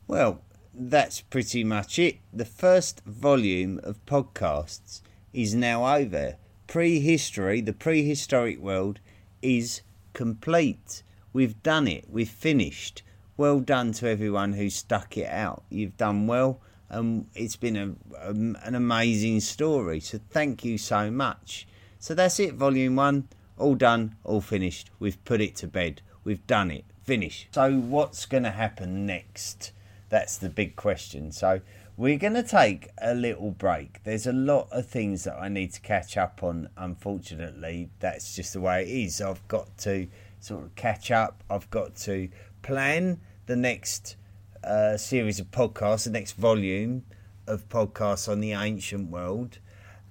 Well, 0.07 0.41
that's 0.73 1.21
pretty 1.21 1.63
much 1.63 1.99
it. 1.99 2.19
The 2.31 2.45
first 2.45 3.01
volume 3.05 3.79
of 3.83 4.03
podcasts 4.05 5.01
is 5.33 5.53
now 5.53 5.95
over 5.95 6.37
prehistory, 6.67 7.61
the 7.61 7.73
prehistoric 7.73 8.59
world, 8.59 8.99
is 9.41 9.81
complete. 10.13 11.03
We've 11.33 11.61
done 11.63 11.87
it. 11.87 12.05
We've 12.09 12.29
finished. 12.29 13.03
Well 13.37 13.59
done 13.59 13.91
to 13.93 14.09
everyone 14.09 14.53
who 14.53 14.69
stuck 14.69 15.17
it 15.17 15.29
out. 15.29 15.63
You've 15.69 15.97
done 15.97 16.27
well, 16.27 16.61
and 16.89 17.27
it's 17.35 17.57
been 17.57 17.75
a, 17.75 18.17
a, 18.17 18.29
an 18.29 18.75
amazing 18.75 19.41
story. 19.41 19.99
So 19.99 20.19
thank 20.29 20.63
you 20.63 20.77
so 20.77 21.11
much. 21.11 21.67
So 21.99 22.13
that's 22.13 22.39
it, 22.39 22.53
Volume 22.53 22.95
One. 22.95 23.27
All 23.57 23.75
done, 23.75 24.15
all 24.23 24.41
finished. 24.41 24.89
We've 24.99 25.23
put 25.25 25.41
it 25.41 25.55
to 25.57 25.67
bed. 25.67 26.01
We've 26.23 26.45
done 26.47 26.71
it. 26.71 26.85
Finish. 27.03 27.47
So 27.51 27.73
what's 27.73 28.25
going 28.25 28.43
to 28.43 28.51
happen 28.51 29.05
next? 29.05 29.71
That's 30.09 30.37
the 30.37 30.49
big 30.49 30.75
question. 30.75 31.31
So 31.31 31.61
we're 31.97 32.17
going 32.17 32.33
to 32.33 32.43
take 32.43 32.89
a 33.01 33.13
little 33.13 33.51
break. 33.51 34.03
There's 34.03 34.27
a 34.27 34.33
lot 34.33 34.67
of 34.71 34.85
things 34.85 35.23
that 35.23 35.37
I 35.39 35.47
need 35.47 35.71
to 35.73 35.81
catch 35.81 36.17
up 36.17 36.43
on, 36.43 36.69
unfortunately. 36.75 37.89
That's 37.99 38.35
just 38.35 38.53
the 38.53 38.59
way 38.59 38.83
it 38.83 38.89
is. 38.89 39.21
I've 39.21 39.47
got 39.47 39.77
to 39.79 40.07
sort 40.41 40.63
of 40.63 40.75
catch 40.75 41.09
up, 41.09 41.43
I've 41.49 41.69
got 41.69 41.95
to 41.95 42.29
plan 42.61 43.19
the 43.45 43.55
next 43.55 44.15
uh, 44.63 44.97
series 44.97 45.39
of 45.39 45.49
podcasts, 45.51 46.03
the 46.03 46.11
next 46.11 46.33
volume 46.33 47.03
of 47.47 47.67
podcasts 47.69 48.29
on 48.29 48.41
the 48.41 48.51
ancient 48.51 49.09
world. 49.09 49.59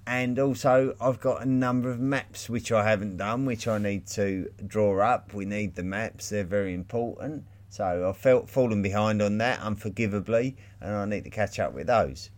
And 0.07 0.37
also, 0.39 0.95
I've 0.99 1.19
got 1.19 1.41
a 1.41 1.45
number 1.45 1.89
of 1.89 1.99
maps 1.99 2.49
which 2.49 2.71
I 2.71 2.87
haven't 2.87 3.17
done, 3.17 3.45
which 3.45 3.67
I 3.67 3.77
need 3.77 4.07
to 4.07 4.49
draw 4.65 4.99
up. 4.99 5.33
We 5.33 5.45
need 5.45 5.75
the 5.75 5.83
maps, 5.83 6.29
they're 6.29 6.43
very 6.43 6.73
important. 6.73 7.43
So 7.75 8.07
I 8.09 8.13
felt 8.13 8.49
fallen 8.49 8.81
behind 8.81 9.21
on 9.21 9.37
that 9.39 9.59
unforgivably, 9.59 10.55
and 10.79 10.95
I 10.95 11.03
need 11.03 11.25
to 11.25 11.29
catch 11.29 11.59
up 11.59 11.73
with 11.73 11.87
those. 11.87 12.29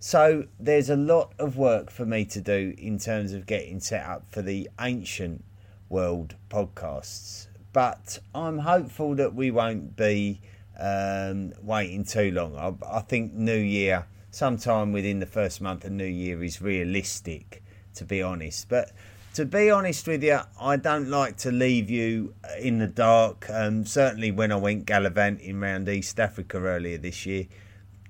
So 0.00 0.46
there's 0.58 0.88
a 0.88 0.96
lot 0.96 1.34
of 1.38 1.58
work 1.58 1.90
for 1.90 2.06
me 2.06 2.24
to 2.24 2.40
do 2.40 2.72
in 2.78 2.98
terms 2.98 3.34
of 3.34 3.44
getting 3.44 3.80
set 3.80 4.02
up 4.02 4.24
for 4.30 4.40
the 4.40 4.70
ancient 4.80 5.44
world 5.90 6.36
podcasts, 6.48 7.48
but 7.74 8.18
I'm 8.34 8.60
hopeful 8.60 9.14
that 9.16 9.34
we 9.34 9.50
won't 9.50 9.94
be 9.94 10.40
um, 10.80 11.52
waiting 11.60 12.02
too 12.02 12.30
long. 12.30 12.56
I, 12.56 12.96
I 12.96 13.00
think 13.00 13.34
New 13.34 13.52
Year, 13.52 14.06
sometime 14.30 14.90
within 14.90 15.18
the 15.18 15.26
first 15.26 15.60
month 15.60 15.84
of 15.84 15.92
New 15.92 16.06
Year, 16.06 16.42
is 16.42 16.62
realistic, 16.62 17.62
to 17.96 18.06
be 18.06 18.22
honest. 18.22 18.70
But 18.70 18.92
to 19.34 19.46
be 19.46 19.70
honest 19.70 20.06
with 20.06 20.22
you, 20.22 20.40
I 20.60 20.76
don't 20.76 21.08
like 21.08 21.38
to 21.38 21.50
leave 21.50 21.88
you 21.88 22.34
in 22.60 22.78
the 22.78 22.86
dark. 22.86 23.48
Um, 23.48 23.86
certainly, 23.86 24.30
when 24.30 24.52
I 24.52 24.56
went 24.56 24.84
gallivanting 24.84 25.62
around 25.62 25.88
East 25.88 26.20
Africa 26.20 26.58
earlier 26.58 26.98
this 26.98 27.24
year, 27.24 27.46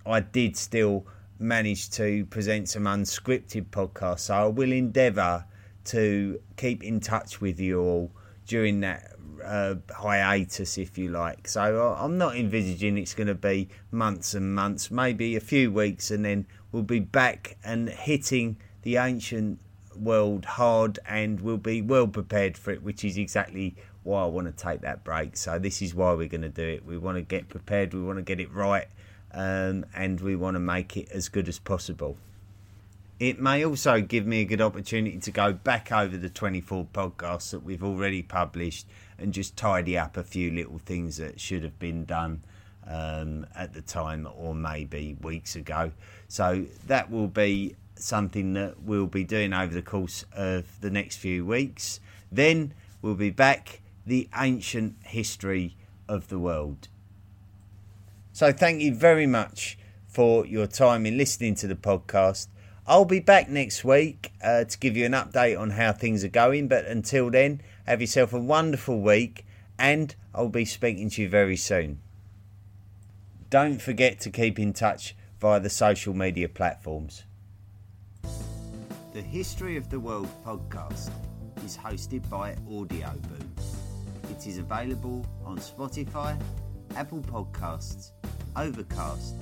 I 0.04 0.20
did 0.20 0.56
still 0.56 1.06
manage 1.38 1.90
to 1.90 2.24
present 2.26 2.68
some 2.68 2.84
unscripted 2.84 3.66
podcasts. 3.66 4.20
So 4.20 4.34
I 4.34 4.46
will 4.46 4.72
endeavour 4.72 5.44
to 5.86 6.40
keep 6.56 6.82
in 6.82 6.98
touch 6.98 7.40
with 7.40 7.60
you 7.60 7.80
all 7.80 8.10
during 8.46 8.80
that 8.80 9.12
uh, 9.44 9.76
hiatus, 9.90 10.76
if 10.76 10.98
you 10.98 11.08
like. 11.08 11.46
So 11.46 11.96
I'm 11.98 12.18
not 12.18 12.36
envisaging 12.36 12.98
it's 12.98 13.14
going 13.14 13.28
to 13.28 13.34
be 13.34 13.68
months 13.92 14.34
and 14.34 14.54
months, 14.54 14.90
maybe 14.90 15.36
a 15.36 15.40
few 15.40 15.70
weeks, 15.70 16.10
and 16.10 16.24
then 16.24 16.46
we'll 16.72 16.82
be 16.82 17.00
back 17.00 17.58
and 17.64 17.88
hitting 17.88 18.56
the 18.82 18.96
ancient 18.96 19.58
world 19.96 20.44
hard 20.44 20.98
and 21.06 21.40
we'll 21.40 21.56
be 21.56 21.82
well 21.82 22.06
prepared 22.06 22.56
for 22.56 22.70
it, 22.70 22.82
which 22.82 23.04
is 23.04 23.16
exactly 23.16 23.76
why 24.02 24.22
I 24.22 24.26
want 24.26 24.46
to 24.46 24.52
take 24.52 24.80
that 24.80 25.04
break. 25.04 25.36
So, 25.36 25.58
this 25.58 25.82
is 25.82 25.94
why 25.94 26.12
we're 26.14 26.28
going 26.28 26.42
to 26.42 26.48
do 26.48 26.66
it. 26.66 26.84
We 26.84 26.98
want 26.98 27.16
to 27.16 27.22
get 27.22 27.48
prepared, 27.48 27.94
we 27.94 28.02
want 28.02 28.18
to 28.18 28.22
get 28.22 28.40
it 28.40 28.52
right, 28.52 28.88
um, 29.32 29.86
and 29.94 30.20
we 30.20 30.36
want 30.36 30.56
to 30.56 30.60
make 30.60 30.96
it 30.96 31.10
as 31.10 31.28
good 31.28 31.48
as 31.48 31.58
possible. 31.58 32.16
It 33.20 33.40
may 33.40 33.64
also 33.64 34.00
give 34.00 34.26
me 34.26 34.40
a 34.40 34.44
good 34.44 34.60
opportunity 34.60 35.18
to 35.18 35.30
go 35.30 35.52
back 35.52 35.92
over 35.92 36.16
the 36.16 36.28
24 36.28 36.88
podcasts 36.92 37.52
that 37.52 37.60
we've 37.60 37.84
already 37.84 38.22
published 38.22 38.86
and 39.16 39.32
just 39.32 39.56
tidy 39.56 39.96
up 39.96 40.16
a 40.16 40.24
few 40.24 40.50
little 40.50 40.78
things 40.78 41.18
that 41.18 41.38
should 41.38 41.62
have 41.62 41.78
been 41.78 42.04
done 42.04 42.42
um, 42.86 43.46
at 43.54 43.74
the 43.74 43.82
time 43.82 44.28
or 44.36 44.56
maybe 44.56 45.16
weeks 45.20 45.54
ago. 45.54 45.92
So 46.26 46.66
that 46.88 47.12
will 47.12 47.28
be 47.28 47.76
something 48.02 48.52
that 48.54 48.82
we'll 48.82 49.06
be 49.06 49.24
doing 49.24 49.52
over 49.52 49.72
the 49.72 49.82
course 49.82 50.24
of 50.32 50.80
the 50.80 50.90
next 50.90 51.16
few 51.16 51.44
weeks. 51.46 52.00
Then 52.30 52.74
we'll 53.00 53.14
be 53.14 53.30
back 53.30 53.80
the 54.06 54.28
ancient 54.36 54.96
history 55.04 55.76
of 56.08 56.28
the 56.28 56.38
world. 56.38 56.88
So 58.32 58.52
thank 58.52 58.80
you 58.80 58.94
very 58.94 59.26
much 59.26 59.78
for 60.08 60.46
your 60.46 60.66
time 60.66 61.06
in 61.06 61.16
listening 61.16 61.54
to 61.56 61.66
the 61.66 61.74
podcast. 61.74 62.48
I'll 62.86 63.04
be 63.04 63.20
back 63.20 63.48
next 63.48 63.84
week 63.84 64.32
uh, 64.42 64.64
to 64.64 64.78
give 64.78 64.96
you 64.96 65.06
an 65.06 65.12
update 65.12 65.58
on 65.58 65.70
how 65.70 65.92
things 65.92 66.24
are 66.24 66.28
going. 66.28 66.68
But 66.68 66.86
until 66.86 67.30
then, 67.30 67.60
have 67.86 68.00
yourself 68.00 68.32
a 68.32 68.40
wonderful 68.40 69.00
week 69.00 69.46
and 69.78 70.14
I'll 70.34 70.48
be 70.48 70.64
speaking 70.64 71.10
to 71.10 71.22
you 71.22 71.28
very 71.28 71.56
soon. 71.56 72.00
Don't 73.50 73.80
forget 73.80 74.18
to 74.20 74.30
keep 74.30 74.58
in 74.58 74.72
touch 74.72 75.14
via 75.40 75.60
the 75.60 75.70
social 75.70 76.14
media 76.14 76.48
platforms. 76.48 77.24
The 79.12 79.20
History 79.20 79.76
of 79.76 79.90
the 79.90 80.00
World 80.00 80.30
podcast 80.42 81.10
is 81.66 81.76
hosted 81.76 82.26
by 82.30 82.54
Audioboom. 82.66 83.46
It 84.30 84.46
is 84.46 84.56
available 84.56 85.26
on 85.44 85.58
Spotify, 85.58 86.40
Apple 86.96 87.20
Podcasts, 87.20 88.12
Overcast, 88.56 89.34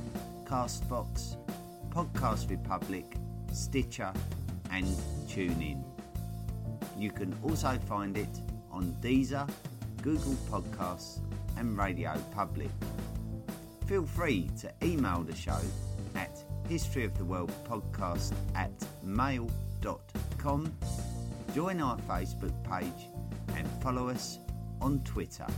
Castbox, 0.44 1.36
Podcast 1.90 2.50
Republic, 2.50 3.14
Stitcher, 3.52 4.12
and 4.72 4.86
TuneIn. 5.28 5.84
You 6.98 7.12
can 7.12 7.32
also 7.44 7.78
find 7.86 8.16
it 8.16 8.40
on 8.72 8.96
Deezer, 9.00 9.48
Google 10.02 10.34
Podcasts, 10.50 11.20
and 11.56 11.78
Radio 11.78 12.20
Public. 12.32 12.70
Feel 13.86 14.04
free 14.04 14.50
to 14.62 14.72
email 14.82 15.22
the 15.22 15.36
show 15.36 15.60
History 16.70 17.04
of 17.04 17.18
the 17.18 17.24
World 17.24 17.52
podcast 17.68 18.32
at 18.54 18.70
mail.com. 19.02 20.72
Join 21.52 21.80
our 21.80 21.96
Facebook 22.08 22.54
page 22.62 23.08
and 23.56 23.68
follow 23.82 24.08
us 24.08 24.38
on 24.80 25.00
Twitter. 25.00 25.48